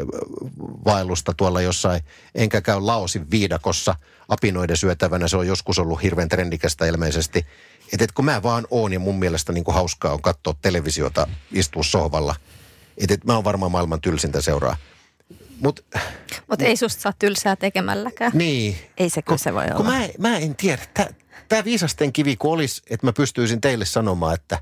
vaellusta 0.84 1.34
tuolla 1.36 1.60
jossain, 1.60 2.00
enkä 2.34 2.60
käy 2.60 2.80
Laosin 2.80 3.30
viidakossa 3.30 3.94
apinoiden 4.28 4.76
syötävänä. 4.76 5.28
Se 5.28 5.36
on 5.36 5.46
joskus 5.46 5.78
ollut 5.78 6.02
hirveän 6.02 6.28
trendikästä 6.28 6.86
ilmeisesti. 6.86 7.46
Että 7.92 8.04
et 8.04 8.12
kun 8.12 8.24
mä 8.24 8.42
vaan 8.42 8.66
oon 8.70 8.92
ja 8.92 9.00
mun 9.00 9.18
mielestä 9.18 9.52
niin 9.52 9.64
kuin 9.64 9.74
hauskaa 9.74 10.12
on 10.12 10.22
katsoa 10.22 10.54
televisiota, 10.62 11.26
istua 11.52 11.82
sohvalla. 11.82 12.34
Että 12.98 13.14
et 13.14 13.24
mä 13.24 13.34
oon 13.34 13.44
varmaan 13.44 13.72
maailman 13.72 14.00
tylsintä 14.00 14.40
seuraa. 14.40 14.76
Mutta 15.60 15.82
Mutta 16.48 16.64
ei 16.64 16.76
susta 16.76 17.02
saa 17.02 17.12
tylsää 17.18 17.56
tekemälläkään. 17.56 18.32
niin, 18.34 18.76
Ei 18.98 19.10
se 19.10 19.22
kyllä 19.22 19.38
se 19.38 19.54
voi 19.54 19.64
kun 19.66 19.86
olla. 19.86 19.90
mä, 19.98 20.08
mä 20.18 20.38
en 20.38 20.56
tiedä, 20.56 20.82
tämä 21.48 21.64
viisasten 21.64 22.12
kivi 22.12 22.36
kun 22.36 22.52
olisi, 22.52 22.82
että 22.90 23.06
mä 23.06 23.12
pystyisin 23.12 23.60
teille 23.60 23.84
sanomaan, 23.84 24.34
että 24.34 24.58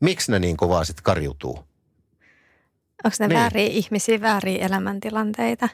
miksi 0.00 0.32
ne 0.32 0.38
niin 0.38 0.56
kovaa 0.56 0.84
sitten 0.84 1.04
karjutuu. 1.04 1.64
Onko 3.04 3.16
ne 3.20 3.26
Niin. 3.26 3.28
niin. 3.34 3.40
vääriä 3.40 3.66
ihmisiä, 3.66 4.20
vääriä 4.20 4.66
elämäntilanteita? 4.66 5.68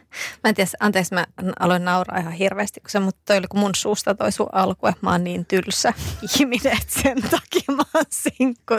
Mä 0.45 0.49
en 0.49 0.55
tiedä, 0.55 0.71
anteeksi 0.81 1.15
mä 1.15 1.27
aloin 1.61 1.85
nauraa 1.85 2.19
ihan 2.19 2.33
hirveästi, 2.33 2.81
kun 2.81 2.91
se 2.91 3.01
mut 3.01 3.17
toi 3.25 3.37
oli 3.37 3.47
kun 3.47 3.61
mun 3.61 3.75
suusta 3.77 4.15
toi 4.15 4.33
sun 4.33 4.49
alku, 4.53 4.87
että 4.87 4.99
mä 5.03 5.11
oon 5.11 5.25
niin 5.25 5.47
tylsä 5.47 5.93
ihminen, 6.39 6.73
että 6.73 7.01
sen 7.03 7.23
takia 7.23 7.77
mä 7.77 7.83
oon 7.95 8.05
sinkku. 8.11 8.75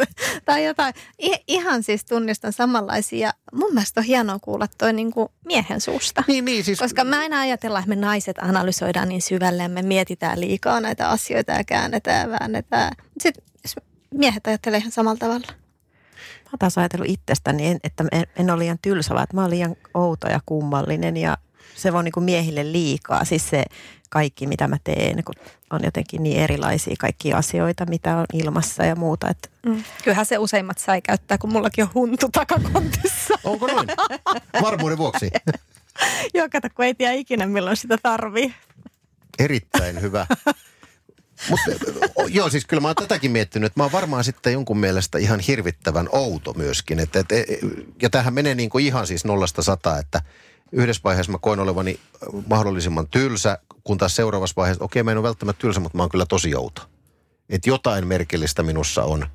Tai 0.45 0.65
jotain. 0.65 0.93
I- 1.23 1.43
ihan 1.47 1.83
siis 1.83 2.05
tunnistan 2.05 2.53
samanlaisia. 2.53 3.31
Mun 3.53 3.73
mielestä 3.73 3.99
on 3.99 4.05
hienoa 4.05 4.39
kuulla 4.39 4.67
toi 4.77 4.93
niinku 4.93 5.31
miehen 5.45 5.81
suusta. 5.81 6.23
Niin, 6.27 6.45
niin 6.45 6.63
siis... 6.63 6.79
Koska 6.79 7.03
mä 7.03 7.25
en 7.25 7.33
ajatella, 7.33 7.79
että 7.79 7.89
me 7.89 7.95
naiset 7.95 8.37
analysoidaan 8.39 9.09
niin 9.09 9.21
syvälle 9.21 9.63
ja 9.63 9.69
me 9.69 9.81
mietitään 9.81 10.41
liikaa 10.41 10.79
näitä 10.79 11.09
asioita 11.09 11.51
ja 11.51 11.63
käännetään 11.63 12.21
ja 12.31 12.37
väännetään. 12.39 12.91
Sitten 13.21 13.43
miehet 14.13 14.47
ajattelee 14.47 14.79
ihan 14.79 14.91
samalla 14.91 15.17
tavalla. 15.19 15.47
Mä 16.54 16.56
oon 16.56 16.60
taas 16.60 16.78
ajatellut 16.78 17.10
itsestäni, 17.10 17.68
en- 17.68 17.80
että 17.84 18.04
en, 18.12 18.24
en 18.36 18.49
ole 18.49 18.60
liian 18.60 18.78
tylsä, 18.82 19.14
vaan 19.14 19.24
että 19.24 19.36
mä 19.36 19.41
oon 19.41 19.49
liian 19.49 19.76
outo 19.93 20.28
ja 20.28 20.39
kummallinen 20.45 21.18
ja 21.18 21.38
se 21.76 21.91
on 21.91 22.06
niin 22.06 22.12
kuin 22.12 22.24
miehille 22.24 22.72
liikaa. 22.72 23.26
Siis 23.26 23.49
se 23.49 23.64
kaikki, 24.10 24.47
mitä 24.47 24.68
mä 24.68 24.78
teen, 24.84 25.24
kun 25.24 25.36
on 25.70 25.80
jotenkin 25.84 26.24
niin 26.24 26.39
erilaisia 26.39 26.95
kaikkia 26.99 27.38
asioita, 27.38 27.86
mitä 27.86 28.18
on 28.18 28.26
ilmassa 28.34 28.86
ja 28.86 28.95
muuta. 28.95 29.30
Että 29.30 29.49
Mm. 29.66 29.84
Kyllähän 30.04 30.26
se 30.26 30.38
useimmat 30.38 30.78
sai 30.78 31.01
käyttää, 31.01 31.38
kun 31.38 31.51
mullakin 31.51 31.84
on 31.84 31.89
huntu 31.93 32.30
takakontissa. 32.32 33.34
Onko 33.43 33.68
noin? 33.68 33.88
Varmuuden 34.62 34.97
vuoksi. 34.97 35.32
Joo, 36.34 36.47
kato, 36.51 36.68
kun 36.76 36.86
ei 36.86 36.93
tiedä 36.95 37.14
ikinä 37.14 37.45
milloin 37.47 37.78
sitä 37.78 37.97
tarvii. 38.04 38.54
Erittäin 39.39 40.01
hyvä. 40.01 40.26
Mutta 41.49 41.71
joo, 42.27 42.49
siis 42.49 42.65
kyllä 42.65 42.81
mä 42.81 42.87
oon 42.87 42.95
tätäkin 42.95 43.31
miettinyt, 43.31 43.67
että 43.67 43.79
mä 43.79 43.83
oon 43.83 43.91
varmaan 43.91 44.23
sitten 44.23 44.53
jonkun 44.53 44.77
mielestä 44.77 45.17
ihan 45.17 45.39
hirvittävän 45.39 46.09
outo 46.11 46.53
myöskin. 46.53 46.99
Et, 46.99 47.15
et, 47.15 47.31
et, 47.31 47.47
ja 48.01 48.09
tämähän 48.09 48.33
menee 48.33 48.55
niin 48.55 48.69
kuin 48.69 48.85
ihan 48.85 49.07
siis 49.07 49.25
nollasta 49.25 49.61
sata, 49.61 49.97
että 49.97 50.21
yhdessä 50.71 51.01
vaiheessa 51.03 51.31
mä 51.31 51.37
koen 51.41 51.59
olevani 51.59 51.99
mahdollisimman 52.49 53.07
tylsä, 53.07 53.57
kun 53.83 53.97
taas 53.97 54.15
seuraavassa 54.15 54.53
vaiheessa, 54.57 54.83
okei 54.83 55.03
mä 55.03 55.11
en 55.11 55.17
ole 55.17 55.27
välttämättä 55.27 55.61
tylsä, 55.61 55.79
mutta 55.79 55.97
mä 55.97 56.03
oon 56.03 56.09
kyllä 56.09 56.25
tosi 56.25 56.55
outo. 56.55 56.81
Että 57.49 57.69
jotain 57.69 58.07
merkillistä 58.07 58.63
minussa 58.63 59.03
on, 59.03 59.27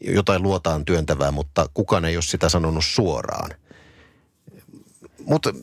jotain 0.00 0.42
luotaan 0.42 0.84
työntävää, 0.84 1.30
mutta 1.30 1.68
kukaan 1.74 2.04
ei 2.04 2.16
ole 2.16 2.22
sitä 2.22 2.48
sanonut 2.48 2.84
suoraan. 2.84 3.50
Mutta 5.24 5.54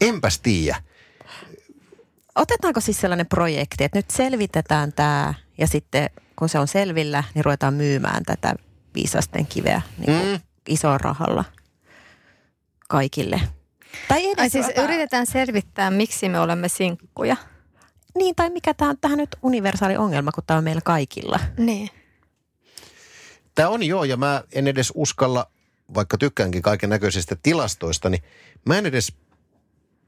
enpäs 0.00 0.40
tiedä. 0.40 0.82
Otetaanko 2.36 2.80
siis 2.80 3.00
sellainen 3.00 3.26
projekti, 3.26 3.84
että 3.84 3.98
nyt 3.98 4.10
selvitetään 4.10 4.92
tämä 4.92 5.34
ja 5.58 5.66
sitten 5.66 6.10
kun 6.36 6.48
se 6.48 6.58
on 6.58 6.68
selvillä, 6.68 7.24
niin 7.34 7.44
ruvetaan 7.44 7.74
myymään 7.74 8.22
tätä 8.24 8.54
viisasten 8.94 9.46
kiveä 9.46 9.82
niin 9.98 10.26
Mm. 10.32 10.40
isolla 10.68 10.98
rahalla 10.98 11.44
kaikille. 12.88 13.40
Tai 14.08 14.24
edes 14.26 14.38
Ai 14.38 14.50
siis 14.50 14.66
yritetään 14.84 15.26
selvittää, 15.26 15.90
miksi 15.90 16.28
me 16.28 16.40
olemme 16.40 16.68
sinkkuja. 16.68 17.36
Niin, 18.18 18.34
tai 18.34 18.50
mikä 18.50 18.74
tämä 18.74 18.90
on 18.90 18.98
tähän 19.00 19.18
nyt 19.18 19.36
universaali 19.42 19.96
ongelma, 19.96 20.32
kun 20.32 20.44
tämä 20.46 20.58
on 20.58 20.64
meillä 20.64 20.80
kaikilla. 20.84 21.40
Niin. 21.58 21.90
Tämä 23.54 23.68
on 23.68 23.82
joo, 23.82 24.04
ja 24.04 24.16
mä 24.16 24.42
en 24.52 24.68
edes 24.68 24.92
uskalla, 24.94 25.46
vaikka 25.94 26.18
tykkäänkin 26.18 26.62
kaiken 26.62 26.90
näköisistä 26.90 27.36
tilastoista, 27.42 28.10
niin 28.10 28.22
mä 28.66 28.78
en 28.78 28.86
edes 28.86 29.12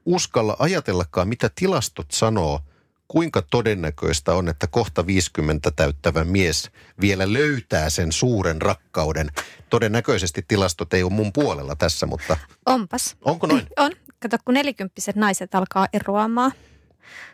uskalla 0.07 0.55
ajatellakaan, 0.59 1.27
mitä 1.27 1.49
tilastot 1.55 2.11
sanoo, 2.11 2.61
kuinka 3.07 3.41
todennäköistä 3.41 4.33
on, 4.33 4.49
että 4.49 4.67
kohta 4.67 5.07
50 5.07 5.71
täyttävä 5.71 6.23
mies 6.23 6.71
vielä 7.01 7.33
löytää 7.33 7.89
sen 7.89 8.11
suuren 8.11 8.61
rakkauden. 8.61 9.31
Todennäköisesti 9.69 10.45
tilastot 10.47 10.93
ei 10.93 11.03
ole 11.03 11.11
mun 11.11 11.33
puolella 11.33 11.75
tässä, 11.75 12.05
mutta 12.05 12.37
Onpas. 12.65 13.17
onko 13.21 13.47
noin? 13.47 13.67
On. 13.77 13.91
Kato, 14.19 14.37
kun 14.45 14.53
nelikymppiset 14.53 15.15
naiset 15.15 15.55
alkaa 15.55 15.87
eroamaan. 15.93 16.51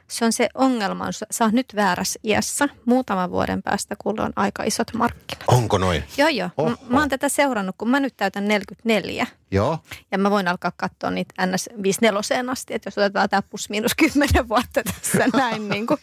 Se 0.08 0.26
on 0.26 0.34
se 0.34 0.50
ongelma, 0.54 1.12
sä- 1.12 1.26
sä 1.32 1.44
oot 1.46 1.54
nyt 1.54 1.76
väärässä 1.76 2.20
iässä. 2.24 2.70
Muutaman 2.86 3.32
vuoden 3.32 3.64
päästä, 3.64 3.96
kun 4.04 4.20
on 4.20 4.34
aika 4.36 4.64
isot 4.64 4.94
markkinat. 4.94 5.44
Onko 5.48 5.78
noin? 5.78 6.04
Joo, 6.18 6.30
joo. 6.30 6.50
Oho. 6.58 6.68
Oho. 6.70 6.78
Mä 6.90 7.00
oon 7.00 7.10
tätä 7.10 7.30
seurannut, 7.30 7.76
kun 7.78 7.90
mä 7.90 8.00
nyt 8.00 8.14
täytän 8.18 8.48
44. 8.48 9.28
Joo. 9.52 9.80
Ja 10.12 10.18
mä 10.18 10.32
voin 10.32 10.48
alkaa 10.48 10.72
katsoa 10.78 11.12
niitä 11.12 11.46
NS 11.46 11.70
54 11.84 12.52
asti, 12.52 12.74
että 12.74 12.88
jos 12.88 12.98
otetaan 12.98 13.30
tämä 13.30 13.42
plus 13.42 13.70
miinus 13.70 13.96
10 13.96 14.50
vuotta 14.50 14.82
tässä 14.84 15.26
näin 15.38 15.70
niin 15.70 15.88
kuin 15.88 16.00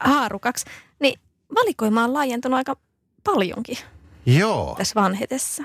haarukaksi, 0.00 0.64
niin 1.00 1.20
valikoima 1.54 2.04
on 2.04 2.12
laajentunut 2.14 2.56
aika 2.56 2.76
paljonkin 3.24 3.78
Joo. 4.26 4.74
tässä 4.78 5.00
vanhetessa. 5.00 5.64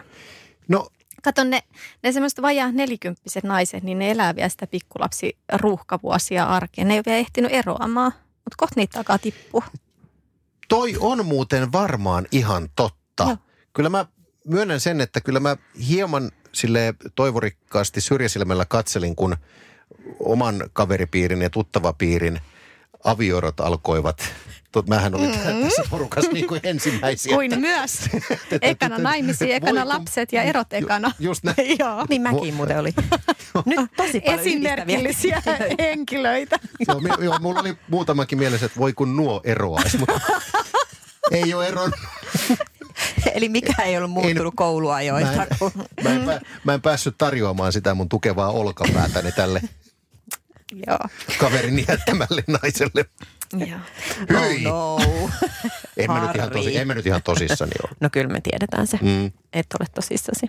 No 0.67 0.87
Kato, 1.25 1.43
ne, 1.43 1.63
ne 2.03 2.11
semmoiset 2.11 2.41
vajaa 2.41 2.71
nelikymppiset 2.71 3.43
naiset, 3.43 3.83
niin 3.83 3.99
ne 3.99 4.11
elää 4.11 4.35
vielä 4.35 4.49
sitä 4.49 4.67
pikkulapsi 4.67 5.37
ruuhkavuosia 5.53 6.45
arkea. 6.45 6.85
Ne 6.85 6.93
ei 6.93 6.97
ole 6.97 7.03
vielä 7.05 7.19
ehtinyt 7.19 7.51
eroamaan, 7.53 8.11
mutta 8.15 8.55
kohta 8.57 8.73
niitä 8.75 8.99
alkaa 8.99 9.17
tippua. 9.17 9.63
toi 10.67 10.95
on 10.99 11.25
muuten 11.25 11.71
varmaan 11.71 12.27
ihan 12.31 12.69
totta. 12.75 13.23
Joo. 13.23 13.37
Kyllä 13.73 13.89
mä 13.89 14.05
myönnän 14.47 14.79
sen, 14.79 15.01
että 15.01 15.21
kyllä 15.21 15.39
mä 15.39 15.57
hieman 15.89 16.31
sille 16.51 16.93
toivorikkaasti 17.15 18.01
syrjäsilmällä 18.01 18.65
katselin, 18.65 19.15
kun 19.15 19.37
oman 20.19 20.63
kaveripiirin 20.73 21.41
ja 21.41 21.49
tuttavapiirin 21.49 22.41
avioerot 23.05 23.59
alkoivat. 23.59 24.21
Tot, 24.71 24.87
mähän 24.87 25.15
olin 25.15 25.29
mm. 25.29 25.61
tässä 25.61 25.83
porukassa 25.89 26.31
niin 26.31 26.47
kuin 26.47 26.59
ensimmäisiä. 26.63 27.35
Kuin 27.35 27.59
myös. 27.59 27.99
Ekana 28.61 28.97
naimisiin, 28.97 29.55
ekana 29.55 29.71
Voi 29.71 29.79
kun- 29.79 29.89
lapset 29.89 30.33
ja 30.33 30.41
erot 30.41 30.73
ekana. 30.73 31.07
Ju- 31.19 31.25
just 31.29 31.43
näin. 31.43 31.75
Joo. 31.79 32.05
Niin 32.09 32.21
mäkin 32.21 32.53
muuten 32.53 32.79
oli. 32.79 32.93
Nyt 33.65 33.79
tosi 33.97 34.21
paljon 34.21 34.39
Esimerkillisiä 34.39 35.43
henkilöitä. 35.79 36.59
Joo, 36.87 36.99
mi- 36.99 37.25
joo, 37.25 37.39
mulla 37.39 37.59
oli 37.59 37.77
muutamakin 37.89 38.37
mielessä, 38.39 38.65
että 38.65 38.79
voi 38.79 38.93
kun 38.93 39.15
nuo 39.15 39.41
eroaisi, 39.43 39.97
mutta 39.97 40.19
ei 41.31 41.53
ole 41.53 41.67
eronnut. 41.67 41.99
Eli 43.33 43.49
mikä 43.49 43.83
ei 43.83 43.97
ollut 43.97 44.11
muuttunut 44.11 44.53
Mä 44.53 44.57
kouluajoilta. 44.57 45.43
en, 46.05 46.21
mä, 46.21 46.33
en, 46.33 46.41
mä 46.63 46.73
en 46.73 46.81
päässyt 46.81 47.15
tarjoamaan 47.17 47.73
sitä 47.73 47.93
mun 47.93 48.09
tukevaa 48.09 48.51
olkapäätäni 48.51 49.31
tälle 49.31 49.61
Joo. 50.87 50.99
kaverin 51.39 51.85
jättämälle 51.87 52.43
naiselle. 52.47 53.05
Joo. 53.53 53.79
Hyi! 54.29 54.67
Oh 54.67 54.99
no. 54.99 55.29
En 55.97 56.11
mä, 56.11 56.27
nyt 56.27 56.35
ihan 56.35 56.51
tosi, 56.51 56.77
en 56.77 56.87
mä 56.87 56.93
nyt 56.93 57.05
ihan 57.05 57.23
tosissani 57.23 57.71
ole. 57.83 57.95
No 57.99 58.09
kyllä 58.11 58.27
me 58.27 58.41
tiedetään 58.41 58.87
se. 58.87 58.99
Mm. 59.01 59.31
Et 59.53 59.67
ole 59.79 59.87
tosissasi. 59.95 60.45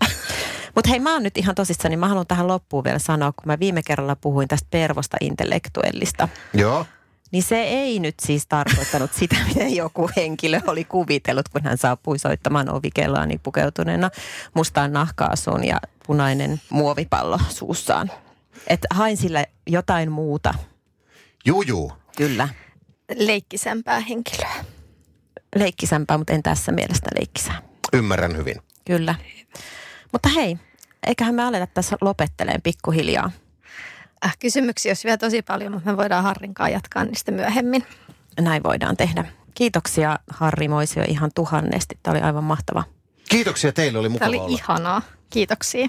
Mutta 0.74 0.91
hei, 0.91 1.01
mä 1.01 1.12
oon 1.12 1.22
nyt 1.22 1.39
ihan 1.39 1.55
tosissani. 1.55 1.97
Mä 1.97 2.09
haluan 2.09 2.27
tähän 2.27 2.49
loppuun 2.49 2.85
vielä 2.85 2.99
sanoa, 2.99 3.33
kun 3.33 3.43
mä 3.47 3.59
viime 3.59 3.83
kerralla 3.83 4.16
puhuin 4.16 4.49
tästä 4.49 4.66
pervosta 4.70 5.16
intellektuellista. 5.20 6.29
Joo. 6.55 6.87
Niin 7.31 7.43
se 7.43 7.62
ei 7.62 7.99
nyt 7.99 8.14
siis 8.20 8.47
tarkoittanut 8.47 9.12
sitä, 9.18 9.37
miten 9.49 9.77
joku 9.77 10.11
henkilö 10.16 10.61
oli 10.66 10.85
kuvitellut, 10.85 11.49
kun 11.49 11.64
hän 11.64 11.79
saapui 11.79 12.18
soittamaan 12.18 12.68
ovikellaani 12.68 13.39
pukeutuneena 13.43 14.11
mustaan 14.55 14.93
nahkaasuun 14.93 15.64
ja 15.64 15.81
punainen 16.07 16.61
muovipallo 16.70 17.39
suussaan. 17.49 18.11
Että 18.66 18.86
hain 18.90 19.16
sillä 19.16 19.46
jotain 19.66 20.12
muuta, 20.12 20.54
Juu, 21.44 21.62
juu. 21.62 21.92
kyllä. 22.16 22.48
Leikkisempää 23.14 24.00
henkilöä. 24.00 24.64
Leikkisämpää, 25.56 26.18
mutta 26.18 26.32
en 26.32 26.42
tässä 26.42 26.72
mielestä 26.72 27.08
leikkisää. 27.18 27.62
Ymmärrän 27.92 28.36
hyvin. 28.36 28.56
Kyllä. 28.86 29.14
Mutta 30.12 30.28
hei, 30.28 30.56
eiköhän 31.06 31.34
me 31.34 31.44
aleta 31.44 31.66
tässä 31.66 31.96
lopetteleen 32.00 32.62
pikkuhiljaa. 32.62 33.30
Äh, 34.24 34.36
kysymyksiä 34.38 34.90
olisi 34.90 35.04
vielä 35.04 35.16
tosi 35.16 35.42
paljon, 35.42 35.72
mutta 35.72 35.90
me 35.90 35.96
voidaan 35.96 36.24
Harrinkaan 36.24 36.72
jatkaa 36.72 37.04
niistä 37.04 37.32
myöhemmin. 37.32 37.84
Näin 38.40 38.62
voidaan 38.62 38.96
tehdä. 38.96 39.24
Kiitoksia 39.54 40.18
Harri 40.30 40.68
Moisio 40.68 41.04
ihan 41.08 41.30
tuhannesti. 41.34 41.98
Tämä 42.02 42.12
oli 42.12 42.22
aivan 42.22 42.44
mahtava. 42.44 42.84
Kiitoksia 43.28 43.72
teille, 43.72 43.98
oli 43.98 44.06
Tämä 44.08 44.12
mukava 44.12 44.28
oli 44.28 44.36
olla. 44.38 44.48
ihanaa. 44.58 45.02
Kiitoksia. 45.30 45.88